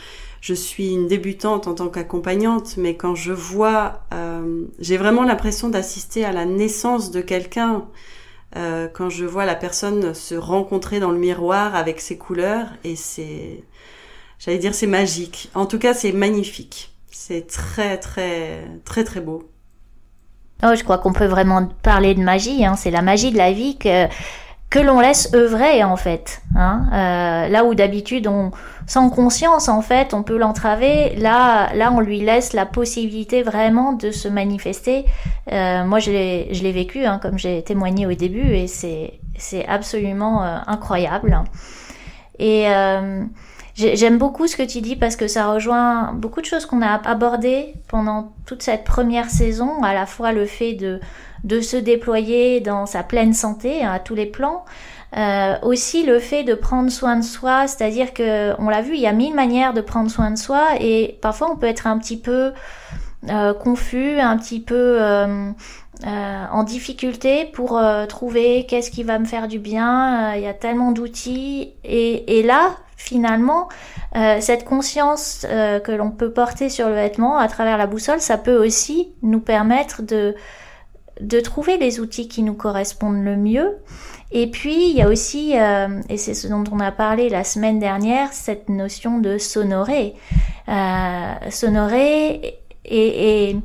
je 0.40 0.54
suis 0.54 0.92
une 0.92 1.09
débutante 1.09 1.66
en 1.66 1.74
tant 1.74 1.88
qu'accompagnante, 1.88 2.76
mais 2.76 2.96
quand 2.96 3.14
je 3.14 3.33
vois, 3.33 4.02
euh, 4.14 4.64
j'ai 4.78 4.96
vraiment 4.96 5.24
l'impression 5.24 5.68
d'assister 5.68 6.24
à 6.24 6.33
la 6.33 6.44
naissance 6.44 7.11
de 7.11 7.20
quelqu'un. 7.20 7.88
Euh, 8.57 8.88
quand 8.88 9.11
je 9.11 9.24
vois 9.24 9.44
la 9.44 9.54
personne 9.54 10.14
se 10.14 10.35
rencontrer 10.35 11.00
dans 11.00 11.11
le 11.11 11.18
miroir 11.18 11.74
avec 11.74 12.00
ses 12.00 12.16
couleurs, 12.16 12.68
et 12.85 12.96
c'est, 12.96 13.64
j'allais 14.38 14.59
dire, 14.59 14.74
c'est 14.74 14.87
magique. 14.87 15.50
En 15.54 15.66
tout 15.66 15.78
cas, 15.78 15.92
c'est 15.94 16.12
magnifique. 16.12 16.92
C'est 17.11 17.46
très, 17.46 17.98
très, 17.98 18.64
très, 18.85 19.04
très 19.04 19.20
beau. 19.20 19.50
Oh, 20.64 20.74
je 20.74 20.82
crois 20.82 20.98
qu'on 20.98 21.12
peut 21.12 21.26
vraiment 21.26 21.68
parler 21.82 22.14
de 22.14 22.20
magie. 22.20 22.64
Hein. 22.64 22.74
C'est 22.76 22.90
la 22.90 23.02
magie 23.02 23.30
de 23.30 23.38
la 23.38 23.52
vie 23.52 23.76
que 23.78 24.06
que 24.70 24.78
l'on 24.78 25.00
laisse 25.00 25.32
œuvrer 25.34 25.82
en 25.82 25.96
fait. 25.96 26.42
Hein. 26.54 26.88
Euh, 26.92 27.48
là 27.48 27.64
où 27.64 27.74
d'habitude 27.74 28.26
on 28.26 28.50
sans 28.86 29.08
conscience 29.08 29.68
en 29.68 29.80
fait 29.80 30.12
on 30.12 30.22
peut 30.22 30.36
l'entraver, 30.36 31.14
là 31.16 31.72
là 31.74 31.90
on 31.90 32.00
lui 32.00 32.20
laisse 32.20 32.52
la 32.52 32.66
possibilité 32.66 33.42
vraiment 33.42 33.92
de 33.94 34.10
se 34.10 34.28
manifester. 34.28 35.06
Euh, 35.52 35.84
moi 35.84 36.00
je 36.00 36.10
l'ai 36.10 36.48
je 36.52 36.62
l'ai 36.62 36.72
vécu 36.72 37.06
hein, 37.06 37.18
comme 37.22 37.38
j'ai 37.38 37.62
témoigné 37.62 38.06
au 38.06 38.12
début 38.12 38.54
et 38.54 38.66
c'est 38.66 39.20
c'est 39.38 39.66
absolument 39.66 40.44
euh, 40.44 40.58
incroyable. 40.66 41.44
Et 42.38 42.68
euh, 42.68 43.24
J'aime 43.78 44.18
beaucoup 44.18 44.48
ce 44.48 44.56
que 44.56 44.64
tu 44.64 44.80
dis 44.80 44.96
parce 44.96 45.14
que 45.14 45.28
ça 45.28 45.52
rejoint 45.52 46.12
beaucoup 46.12 46.40
de 46.40 46.46
choses 46.46 46.66
qu'on 46.66 46.82
a 46.82 47.00
abordées 47.08 47.74
pendant 47.86 48.32
toute 48.44 48.60
cette 48.60 48.82
première 48.82 49.30
saison, 49.30 49.84
à 49.84 49.94
la 49.94 50.04
fois 50.04 50.32
le 50.32 50.46
fait 50.46 50.74
de, 50.74 50.98
de 51.44 51.60
se 51.60 51.76
déployer 51.76 52.60
dans 52.60 52.86
sa 52.86 53.04
pleine 53.04 53.32
santé 53.32 53.84
hein, 53.84 53.92
à 53.92 54.00
tous 54.00 54.16
les 54.16 54.26
plans, 54.26 54.64
euh, 55.16 55.54
aussi 55.62 56.04
le 56.04 56.18
fait 56.18 56.42
de 56.42 56.54
prendre 56.54 56.90
soin 56.90 57.14
de 57.14 57.22
soi, 57.22 57.68
c'est-à-dire 57.68 58.12
que 58.12 58.60
on 58.60 58.68
l'a 58.68 58.82
vu, 58.82 58.94
il 58.94 59.00
y 59.00 59.06
a 59.06 59.12
mille 59.12 59.34
manières 59.34 59.74
de 59.74 59.80
prendre 59.80 60.10
soin 60.10 60.32
de 60.32 60.38
soi 60.38 60.70
et 60.80 61.16
parfois 61.22 61.48
on 61.52 61.56
peut 61.56 61.66
être 61.66 61.86
un 61.86 61.98
petit 61.98 62.18
peu 62.18 62.50
euh, 63.30 63.54
confus, 63.54 64.18
un 64.18 64.36
petit 64.38 64.60
peu 64.60 64.74
euh, 65.00 65.50
euh 66.04 66.44
en 66.50 66.64
difficulté 66.64 67.44
pour 67.44 67.78
euh, 67.78 68.06
trouver 68.06 68.66
qu'est-ce 68.68 68.90
qui 68.90 69.04
va 69.04 69.20
me 69.20 69.24
faire 69.24 69.46
du 69.46 69.60
bien. 69.60 70.34
Il 70.34 70.42
y 70.42 70.46
a 70.48 70.54
tellement 70.54 70.90
d'outils 70.90 71.74
et, 71.84 72.38
et 72.38 72.42
là, 72.42 72.76
finalement, 72.98 73.68
euh, 74.16 74.38
cette 74.40 74.64
conscience 74.64 75.46
euh, 75.48 75.78
que 75.78 75.92
l'on 75.92 76.11
peut 76.11 76.32
porter 76.32 76.68
sur 76.68 76.88
le 76.88 76.94
vêtement 76.94 77.38
à 77.38 77.48
travers 77.48 77.78
la 77.78 77.87
boussole, 77.87 78.20
ça 78.20 78.37
peut 78.37 78.56
aussi 78.56 79.14
nous 79.22 79.40
permettre 79.40 80.02
de, 80.02 80.34
de 81.20 81.40
trouver 81.40 81.78
les 81.78 82.00
outils 82.00 82.28
qui 82.28 82.42
nous 82.42 82.54
correspondent 82.54 83.24
le 83.24 83.37
mieux. 83.37 83.78
Et 84.32 84.50
puis, 84.50 84.90
il 84.90 84.96
y 84.96 85.00
a 85.00 85.08
aussi, 85.08 85.58
euh, 85.58 86.02
et 86.11 86.18
c'est 86.18 86.34
ce 86.34 86.48
dont 86.48 86.64
on 86.70 86.80
a 86.80 86.92
parlé 86.92 87.30
la 87.30 87.44
semaine 87.44 87.78
dernière, 87.78 88.32
cette 88.32 88.68
notion 88.68 89.18
de 89.18 89.38
sonorer. 89.38 90.14
sonorer 91.50 92.58
et, 92.84 93.50
et 93.50 93.56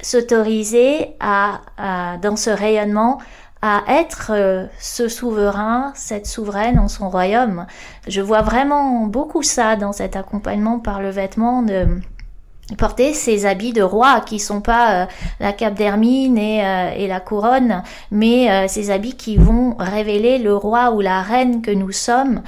s'autoriser 0.00 1.14
à, 1.20 1.60
à, 1.76 2.16
dans 2.18 2.36
ce 2.36 2.50
rayonnement, 2.50 3.18
à 3.66 3.82
être 3.88 4.30
euh, 4.34 4.66
ce 4.78 5.08
souverain, 5.08 5.90
cette 5.94 6.26
souveraine 6.26 6.78
en 6.78 6.86
son 6.86 7.08
royaume. 7.08 7.66
Je 8.06 8.20
vois 8.20 8.42
vraiment 8.42 9.06
beaucoup 9.06 9.42
ça 9.42 9.74
dans 9.74 9.92
cet 9.92 10.16
accompagnement 10.16 10.78
par 10.78 11.00
le 11.00 11.08
vêtement 11.08 11.62
de 11.62 11.86
porter 12.76 13.14
ces 13.14 13.46
habits 13.46 13.72
de 13.72 13.80
roi 13.80 14.20
qui 14.20 14.38
sont 14.38 14.60
pas 14.60 15.04
euh, 15.04 15.06
la 15.40 15.54
cape 15.54 15.76
d'hermine 15.76 16.36
et, 16.36 16.62
euh, 16.62 16.90
et, 16.94 17.08
la 17.08 17.20
couronne, 17.20 17.82
mais 18.10 18.68
ces 18.68 18.90
habits 18.90 19.16
qui 19.16 19.38
vont 19.38 19.76
révéler 19.78 20.36
le 20.36 20.54
roi 20.54 20.90
ou 20.90 21.00
la 21.00 21.22
reine 21.22 21.62
que 21.62 21.70
nous 21.70 21.92
sommes 21.92 22.42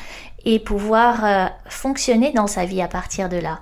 et 0.45 0.59
pouvoir 0.59 1.51
fonctionner 1.65 2.33
dans 2.33 2.47
sa 2.47 2.67
vie 2.67 2.83
à 2.83 2.89
partir 2.89 3.31
de 3.31 3.39
là. 3.39 3.61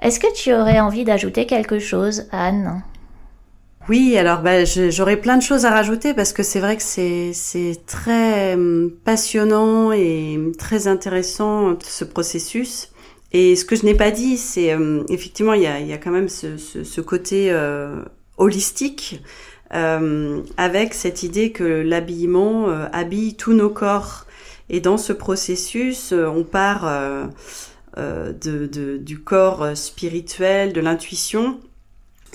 Est-ce 0.00 0.20
que 0.20 0.32
tu 0.34 0.52
aurais 0.52 0.80
envie 0.80 1.04
d'ajouter 1.04 1.46
quelque 1.46 1.78
chose, 1.78 2.26
Anne? 2.32 2.82
Oui, 3.88 4.16
alors 4.16 4.40
bah, 4.40 4.64
j'aurais 4.64 5.18
plein 5.18 5.36
de 5.36 5.42
choses 5.42 5.64
à 5.66 5.70
rajouter 5.70 6.14
parce 6.14 6.32
que 6.32 6.42
c'est 6.42 6.60
vrai 6.60 6.76
que 6.76 6.82
c'est 6.82 7.80
très 7.86 8.54
hum, 8.54 8.90
passionnant 9.04 9.92
et 9.92 10.38
très 10.58 10.88
intéressant 10.88 11.76
ce 11.82 12.04
processus. 12.04 12.90
Et 13.32 13.56
ce 13.56 13.64
que 13.64 13.76
je 13.76 13.84
n'ai 13.84 13.94
pas 13.94 14.10
dit, 14.10 14.36
c'est 14.38 14.74
hum, 14.74 15.04
effectivement 15.10 15.52
il 15.54 15.62
y 15.62 15.66
a, 15.66 15.80
y 15.80 15.92
a 15.92 15.98
quand 15.98 16.10
même 16.10 16.28
ce, 16.28 16.56
ce, 16.56 17.00
côté 17.00 17.50
euh, 17.50 18.02
holistique 18.38 19.22
euh, 19.74 20.40
avec 20.56 20.94
cette 20.94 21.22
idée 21.22 21.50
que 21.52 21.64
l'habillement 21.64 22.68
euh, 22.68 22.86
habille 22.92 23.36
tous 23.36 23.52
nos 23.52 23.70
corps. 23.70 24.26
Et 24.70 24.80
dans 24.80 24.96
ce 24.96 25.12
processus, 25.12 26.12
euh, 26.12 26.26
on 26.26 26.44
part 26.44 26.90
de, 27.96 28.66
de, 28.66 28.96
du 28.96 29.18
corps 29.20 29.76
spirituel, 29.76 30.72
de 30.72 30.80
l'intuition 30.80 31.60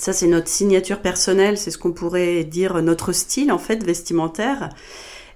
ça, 0.02 0.14
c'est 0.14 0.28
notre 0.28 0.48
signature 0.48 1.00
personnelle, 1.00 1.58
c'est 1.58 1.72
ce 1.72 1.78
qu'on 1.78 1.92
pourrait 1.92 2.44
dire 2.44 2.82
notre 2.82 3.12
style 3.12 3.52
en 3.52 3.58
fait 3.58 3.84
vestimentaire. 3.84 4.70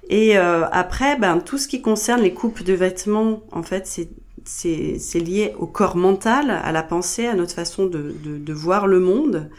Et 0.10 0.38
euh, 0.38 0.66
après, 0.72 1.18
ben 1.18 1.40
tout 1.40 1.58
ce 1.58 1.68
qui 1.68 1.82
concerne 1.82 2.22
les 2.22 2.34
coupes 2.34 2.64
de 2.64 2.74
vêtements, 2.74 3.44
en 3.52 3.64
fait, 3.64 3.88
c'est 3.88 4.10
c'est 4.46 5.20
lié 5.20 5.54
au 5.58 5.68
corps 5.68 5.96
mental, 5.96 6.50
à 6.50 6.72
la 6.74 6.84
pensée, 6.84 7.28
à 7.28 7.34
notre 7.34 7.54
façon 7.54 7.86
de, 7.86 8.14
de, 8.24 8.38
de 8.38 8.54
voir 8.54 8.88
le 8.88 9.00
monde. 9.00 9.50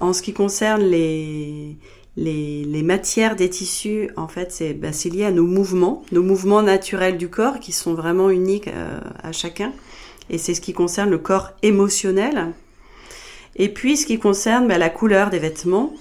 En 0.00 0.12
ce 0.12 0.22
qui 0.22 0.32
concerne 0.32 0.82
les, 0.82 1.76
les, 2.16 2.64
les 2.64 2.82
matières 2.82 3.36
des 3.36 3.48
tissus, 3.48 4.10
en 4.16 4.26
fait, 4.26 4.50
c'est 4.50 4.74
ben, 4.74 4.92
lié 5.04 5.24
à 5.24 5.30
nos 5.30 5.46
mouvements, 5.46 6.02
nos 6.10 6.22
mouvements 6.22 6.62
naturels 6.62 7.16
du 7.16 7.28
corps 7.28 7.60
qui 7.60 7.70
sont 7.70 7.94
vraiment 7.94 8.30
uniques 8.30 8.68
euh, 8.68 9.00
à 9.22 9.30
chacun. 9.30 9.72
Et 10.30 10.38
c'est 10.38 10.54
ce 10.54 10.60
qui 10.60 10.72
concerne 10.72 11.10
le 11.10 11.18
corps 11.18 11.50
émotionnel. 11.62 12.52
Et 13.56 13.68
puis, 13.68 13.96
ce 13.96 14.06
qui 14.06 14.18
concerne 14.18 14.68
bah, 14.68 14.78
la 14.78 14.90
couleur 14.90 15.30
des 15.30 15.38
vêtements, 15.38 15.92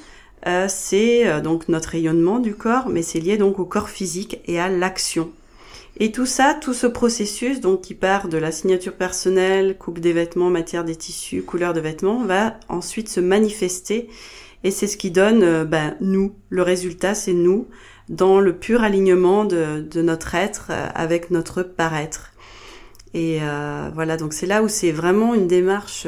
euh, 0.48 0.66
c'est 0.68 1.28
euh, 1.28 1.42
donc 1.42 1.70
notre 1.70 1.90
rayonnement 1.90 2.40
du 2.40 2.56
corps, 2.56 2.90
mais 2.90 3.04
c'est 3.04 3.20
lié 3.20 3.38
donc 3.38 3.60
au 3.60 3.66
corps 3.66 3.90
physique 3.90 4.40
et 4.46 4.60
à 4.60 4.70
l'action. 4.70 5.32
Et 6.00 6.12
tout 6.12 6.26
ça, 6.26 6.58
tout 6.60 6.74
ce 6.74 6.88
processus, 6.88 7.60
donc 7.60 7.82
qui 7.82 7.94
part 7.94 8.28
de 8.28 8.38
la 8.38 8.52
signature 8.52 8.94
personnelle, 8.94 9.78
coupe 9.78 10.00
des 10.00 10.14
vêtements, 10.14 10.50
matière 10.50 10.86
des 10.86 10.96
tissus, 10.96 11.44
couleur 11.44 11.74
de 11.74 11.82
vêtements, 11.82 12.24
va 12.24 12.56
ensuite 12.70 13.10
se 13.10 13.20
manifester. 13.20 14.10
Et 14.64 14.72
c'est 14.72 14.88
ce 14.88 14.98
qui 14.98 15.12
donne 15.12 15.44
euh, 15.44 15.66
ben, 15.66 15.96
nous. 16.00 16.34
Le 16.50 16.64
résultat, 16.64 17.14
c'est 17.14 17.34
nous, 17.34 17.68
dans 18.10 18.40
le 18.40 18.56
pur 18.56 18.82
alignement 18.82 19.46
de, 19.46 19.82
de 19.82 20.02
notre 20.02 20.34
être 20.34 20.72
avec 20.96 21.30
notre 21.30 21.62
paraître. 21.62 22.32
Et 23.14 23.40
voilà, 23.94 24.16
donc 24.16 24.34
c'est 24.34 24.46
là 24.46 24.64
où 24.64 24.70
c'est 24.70 24.92
vraiment 24.92 25.34
une 25.34 25.48
démarche 25.48 26.08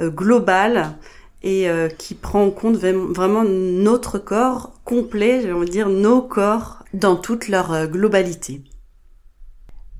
globale 0.00 0.96
et 1.42 1.68
euh, 1.68 1.88
qui 1.88 2.14
prend 2.14 2.44
en 2.44 2.50
compte 2.50 2.76
vraiment 2.76 3.44
notre 3.44 4.18
corps 4.18 4.72
complet, 4.84 5.42
je 5.42 5.48
veux 5.48 5.66
dire 5.66 5.88
nos 5.88 6.22
corps 6.22 6.84
dans 6.94 7.16
toute 7.16 7.48
leur 7.48 7.72
euh, 7.72 7.86
globalité. 7.86 8.62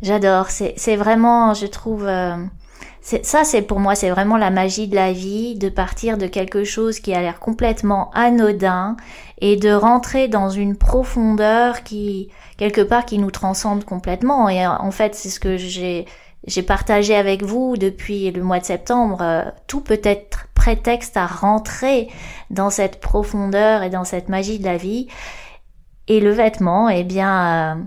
J'adore, 0.02 0.50
c'est 0.50 0.96
vraiment, 0.96 1.54
je 1.54 1.66
trouve, 1.66 2.08
ça 3.02 3.44
c'est 3.44 3.62
pour 3.62 3.80
moi, 3.80 3.96
c'est 3.96 4.10
vraiment 4.10 4.36
la 4.36 4.50
magie 4.50 4.86
de 4.86 4.94
la 4.94 5.12
vie, 5.12 5.56
de 5.56 5.68
partir 5.68 6.18
de 6.18 6.28
quelque 6.28 6.62
chose 6.62 7.00
qui 7.00 7.12
a 7.14 7.20
l'air 7.20 7.40
complètement 7.40 8.12
anodin 8.14 8.96
et 9.40 9.56
de 9.56 9.72
rentrer 9.72 10.28
dans 10.28 10.50
une 10.50 10.76
profondeur 10.76 11.82
qui, 11.82 12.28
quelque 12.58 12.80
part, 12.80 13.06
qui 13.06 13.18
nous 13.18 13.32
transcende 13.32 13.84
complètement. 13.84 14.48
Et 14.48 14.64
en 14.64 14.90
fait, 14.92 15.16
c'est 15.16 15.30
ce 15.30 15.40
que 15.40 15.56
j'ai 15.56 16.06
j'ai 16.46 16.62
partagé 16.62 17.14
avec 17.14 17.42
vous 17.42 17.76
depuis 17.76 18.30
le 18.30 18.42
mois 18.42 18.60
de 18.60 18.64
septembre, 18.64 19.18
euh, 19.22 19.42
tout 19.66 19.80
peut 19.80 20.00
être 20.02 20.46
prétexte 20.54 21.16
à 21.16 21.26
rentrer 21.26 22.08
dans 22.50 22.70
cette 22.70 23.00
profondeur 23.00 23.82
et 23.82 23.90
dans 23.90 24.04
cette 24.04 24.28
magie 24.28 24.58
de 24.58 24.64
la 24.64 24.76
vie. 24.76 25.08
Et 26.06 26.20
le 26.20 26.30
vêtement, 26.30 26.88
eh 26.88 27.04
bien, 27.04 27.76
euh, 27.76 27.82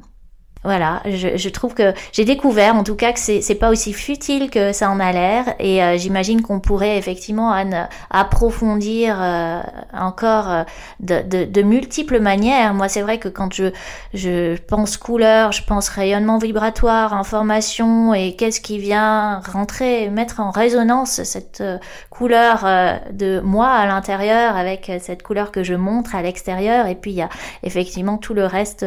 voilà, 0.63 1.01
je, 1.05 1.37
je, 1.37 1.49
trouve 1.49 1.73
que 1.73 1.91
j'ai 2.11 2.23
découvert 2.23 2.75
en 2.75 2.83
tout 2.83 2.95
cas 2.95 3.13
que 3.13 3.19
c'est, 3.19 3.55
pas 3.55 3.71
aussi 3.71 3.93
futile 3.93 4.51
que 4.51 4.73
ça 4.73 4.91
en 4.91 4.99
a 4.99 5.11
l'air. 5.11 5.55
Et 5.57 5.83
euh, 5.83 5.97
j'imagine 5.97 6.43
qu'on 6.43 6.59
pourrait 6.59 6.99
effectivement 6.99 7.51
Anne 7.51 7.89
approfondir 8.11 9.17
euh, 9.19 9.59
encore 9.91 10.51
euh, 10.51 10.63
de, 10.99 11.21
de, 11.23 11.45
de, 11.45 11.61
multiples 11.63 12.19
manières. 12.19 12.75
Moi 12.75 12.89
c'est 12.89 13.01
vrai 13.01 13.17
que 13.17 13.27
quand 13.27 13.51
je, 13.51 13.71
je 14.13 14.55
pense 14.67 14.97
couleur, 14.97 15.51
je 15.51 15.63
pense 15.63 15.89
rayonnement 15.89 16.37
vibratoire, 16.37 17.15
information 17.15 18.13
et 18.13 18.35
qu'est-ce 18.35 18.61
qui 18.61 18.77
vient 18.77 19.39
rentrer, 19.39 20.09
mettre 20.09 20.41
en 20.41 20.51
résonance 20.51 21.23
cette 21.23 21.63
couleur 22.11 22.65
de 23.11 23.39
moi 23.39 23.69
à 23.69 23.87
l'intérieur 23.87 24.55
avec 24.55 24.91
cette 25.01 25.23
couleur 25.23 25.51
que 25.51 25.63
je 25.63 25.73
montre 25.73 26.13
à 26.13 26.21
l'extérieur. 26.21 26.85
Et 26.85 26.95
puis 26.95 27.11
il 27.11 27.17
y 27.17 27.21
a 27.23 27.29
effectivement 27.63 28.17
tout 28.17 28.35
le 28.35 28.45
reste 28.45 28.85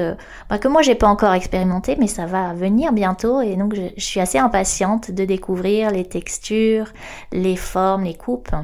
bah, 0.49 0.59
que 0.59 0.69
moi 0.69 0.83
j'ai 0.83 0.95
pas 0.95 1.09
encore 1.09 1.33
expérimenté 1.35 1.64
mais 1.99 2.07
ça 2.07 2.27
va 2.27 2.53
venir 2.55 2.93
bientôt 2.93 3.41
et 3.41 3.57
donc 3.57 3.75
je, 3.75 4.01
suis 4.03 4.21
assez 4.21 4.39
impatiente 4.39 5.11
de 5.11 5.25
découvrir 5.25 5.91
les 5.91 6.05
textures, 6.05 6.93
les 7.33 7.57
formes, 7.57 8.05
les 8.05 8.15
coupes 8.15 8.55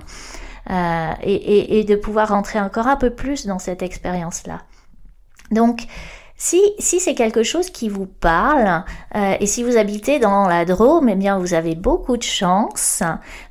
euh, 0.70 1.12
et, 1.22 1.84
de 1.84 1.96
pouvoir 1.96 2.28
rentrer 2.28 2.60
encore 2.60 2.86
un 2.86 2.96
peu 2.96 3.10
plus 3.10 3.46
dans 3.46 3.58
cette 3.58 3.82
expérience-là. 3.82 4.60
Donc, 5.50 5.86
si, 6.42 6.58
si 6.78 7.00
c'est 7.00 7.14
quelque 7.14 7.42
chose 7.42 7.68
qui 7.68 7.90
vous 7.90 8.06
parle, 8.06 8.82
euh, 9.14 9.34
et 9.38 9.44
si 9.44 9.62
vous 9.62 9.76
habitez 9.76 10.18
dans 10.18 10.48
la 10.48 10.64
Drôme, 10.64 11.10
eh 11.10 11.14
bien 11.14 11.38
vous 11.38 11.52
avez 11.52 11.74
beaucoup 11.74 12.16
de 12.16 12.22
chance, 12.22 13.02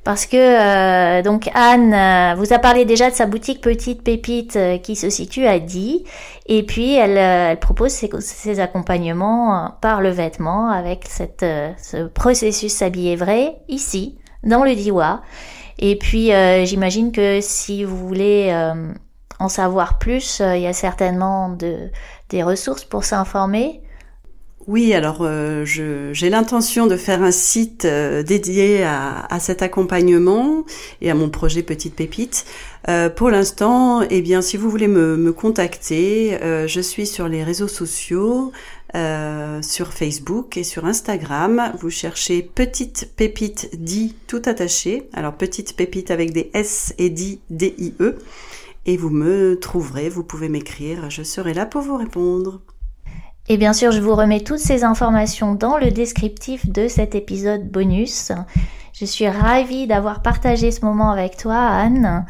parce 0.02 0.26
que 0.26 0.36
euh, 0.36 1.22
donc 1.22 1.48
Anne 1.54 1.94
euh, 1.94 2.34
vous 2.34 2.52
a 2.52 2.58
parlé 2.58 2.84
déjà 2.84 3.08
de 3.08 3.14
sa 3.14 3.26
boutique 3.26 3.60
Petite 3.60 4.02
Pépite 4.02 4.58
qui 4.82 4.96
se 4.96 5.08
situe 5.08 5.46
à 5.46 5.60
Die, 5.60 6.04
et 6.46 6.64
puis 6.64 6.96
elle, 6.96 7.16
elle 7.16 7.60
propose 7.60 7.92
ses, 7.92 8.10
ses, 8.18 8.58
accompagnements 8.58 9.70
par 9.80 10.00
le 10.00 10.10
vêtement 10.10 10.68
avec 10.68 11.04
cette, 11.08 11.46
ce 11.80 12.08
processus 12.08 12.72
s'habiller 12.72 13.14
vrai 13.14 13.54
ici, 13.68 14.18
dans 14.42 14.64
le 14.64 14.74
Diwa. 14.74 15.22
Et 15.78 15.94
puis 15.94 16.32
j'imagine 16.64 17.12
que 17.12 17.38
si 17.40 17.84
vous 17.84 17.96
voulez 17.96 18.52
en 19.38 19.48
savoir 19.48 19.98
plus, 19.98 20.40
il 20.40 20.60
y 20.60 20.66
a 20.66 20.72
certainement 20.72 21.50
de 21.50 21.90
des 22.30 22.42
ressources 22.42 22.84
pour 22.84 23.04
s'informer? 23.04 23.80
Oui, 24.66 24.92
alors 24.92 25.22
euh, 25.22 25.64
j'ai 25.64 26.30
l'intention 26.30 26.86
de 26.86 26.96
faire 26.96 27.22
un 27.22 27.30
site 27.30 27.86
euh, 27.86 28.22
dédié 28.22 28.84
à, 28.84 29.38
cet 29.40 29.62
accompagnement 29.62 30.64
et 31.00 31.10
à 31.10 31.14
mon 31.14 31.30
projet 31.30 31.62
Petite 31.62 31.96
Pépite. 31.96 32.44
Euh, 32.88 33.08
pour 33.08 33.30
l'instant, 33.30 34.02
eh 34.02 34.20
bien, 34.20 34.42
si 34.42 34.58
vous 34.58 34.68
voulez 34.68 34.86
me, 34.86 35.32
contacter, 35.32 36.38
je 36.66 36.80
suis 36.80 37.06
sur 37.06 37.26
les 37.26 37.42
réseaux 37.42 37.68
sociaux, 37.68 38.52
sur 38.94 39.92
Facebook 39.92 40.56
et 40.56 40.64
sur 40.64 40.84
Instagram. 40.84 41.72
Vous 41.80 41.90
cherchez 41.90 42.42
Petite 42.42 43.10
Pépite 43.16 43.70
dit 43.72 44.14
tout 44.26 44.42
attaché. 44.44 45.08
Alors 45.14 45.34
Petite 45.34 45.74
Pépite 45.74 46.10
avec 46.10 46.32
des 46.32 46.50
S 46.52 46.94
et 46.98 47.08
dit 47.08 47.40
D 47.48 47.74
I 47.78 47.94
E 47.98 48.18
et 48.86 48.96
vous 48.96 49.10
me 49.10 49.58
trouverez, 49.58 50.08
vous 50.08 50.24
pouvez 50.24 50.48
m'écrire, 50.48 51.10
je 51.10 51.22
serai 51.22 51.54
là 51.54 51.66
pour 51.66 51.82
vous 51.82 51.96
répondre. 51.96 52.62
Et 53.48 53.56
bien 53.56 53.72
sûr, 53.72 53.90
je 53.90 54.00
vous 54.00 54.14
remets 54.14 54.40
toutes 54.40 54.60
ces 54.60 54.84
informations 54.84 55.54
dans 55.54 55.76
le 55.76 55.90
descriptif 55.90 56.68
de 56.68 56.88
cet 56.88 57.14
épisode 57.14 57.68
bonus. 57.68 58.32
Je 58.92 59.04
suis 59.04 59.28
ravie 59.28 59.86
d'avoir 59.86 60.22
partagé 60.22 60.70
ce 60.70 60.84
moment 60.84 61.10
avec 61.10 61.36
toi, 61.36 61.56
Anne. 61.56 62.24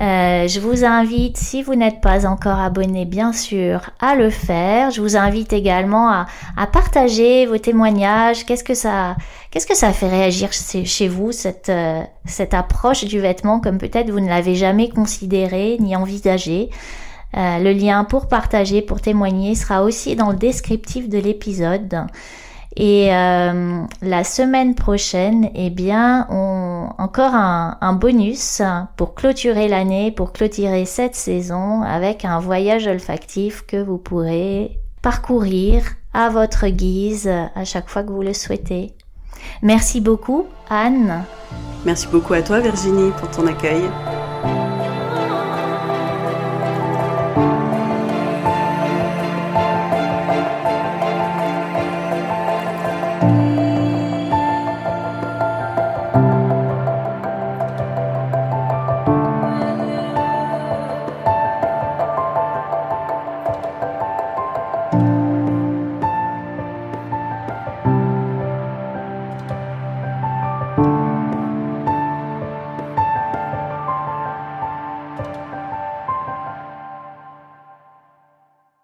Euh, 0.00 0.46
je 0.46 0.60
vous 0.60 0.84
invite, 0.84 1.36
si 1.36 1.62
vous 1.62 1.74
n'êtes 1.74 2.00
pas 2.00 2.24
encore 2.24 2.60
abonné, 2.60 3.04
bien 3.04 3.32
sûr, 3.32 3.90
à 4.00 4.14
le 4.14 4.30
faire. 4.30 4.90
Je 4.92 5.00
vous 5.00 5.16
invite 5.16 5.52
également 5.52 6.08
à, 6.10 6.26
partager 6.72 7.46
vos 7.46 7.58
témoignages. 7.58 8.46
Qu'est-ce 8.46 8.62
que 8.62 8.74
ça, 8.74 9.16
qu'est-ce 9.50 9.66
que 9.66 9.76
ça 9.76 9.92
fait 9.92 10.08
réagir 10.08 10.50
chez 10.52 11.08
vous 11.08 11.32
cette 11.32 11.68
euh, 11.68 12.02
cette 12.26 12.54
approche 12.54 13.04
du 13.04 13.18
vêtement 13.18 13.58
comme 13.58 13.78
peut-être 13.78 14.10
vous 14.10 14.20
ne 14.20 14.28
l'avez 14.28 14.54
jamais 14.54 14.88
considéré 14.88 15.76
ni 15.80 15.96
envisagé? 15.96 16.70
Euh, 17.36 17.58
le 17.58 17.72
lien 17.72 18.04
pour 18.04 18.28
partager, 18.28 18.80
pour 18.80 19.00
témoigner 19.00 19.54
sera 19.54 19.82
aussi 19.82 20.16
dans 20.16 20.30
le 20.30 20.36
descriptif 20.36 21.08
de 21.08 21.18
l'épisode. 21.18 22.06
Et 22.76 23.12
euh, 23.12 23.82
la 24.02 24.24
semaine 24.24 24.74
prochaine, 24.74 25.50
eh 25.54 25.68
bien, 25.68 26.26
on 26.30 26.57
encore 26.98 27.34
un, 27.34 27.92
bonus 27.92 28.62
pour 28.96 29.14
clôturer 29.14 29.68
l'année, 29.68 30.10
pour 30.12 30.32
clôturer 30.32 30.84
cette 30.84 31.14
saison 31.14 31.82
avec 31.82 32.24
un 32.24 32.40
voyage 32.40 32.86
olfactif 32.86 33.64
que 33.66 33.82
vous 33.82 33.98
pourrez 33.98 34.78
parcourir 35.02 35.84
à 36.14 36.28
votre 36.30 36.68
guise 36.68 37.28
à 37.28 37.64
chaque 37.64 37.88
fois 37.88 38.02
que 38.02 38.12
vous 38.12 38.22
le 38.22 38.34
souhaitez. 38.34 38.94
Merci 39.62 40.00
beaucoup, 40.00 40.46
Anne. 40.68 41.24
Merci 41.84 42.08
beaucoup 42.08 42.34
à 42.34 42.42
toi, 42.42 42.60
Virginie, 42.60 43.12
pour 43.18 43.30
ton 43.30 43.46
accueil. 43.46 43.82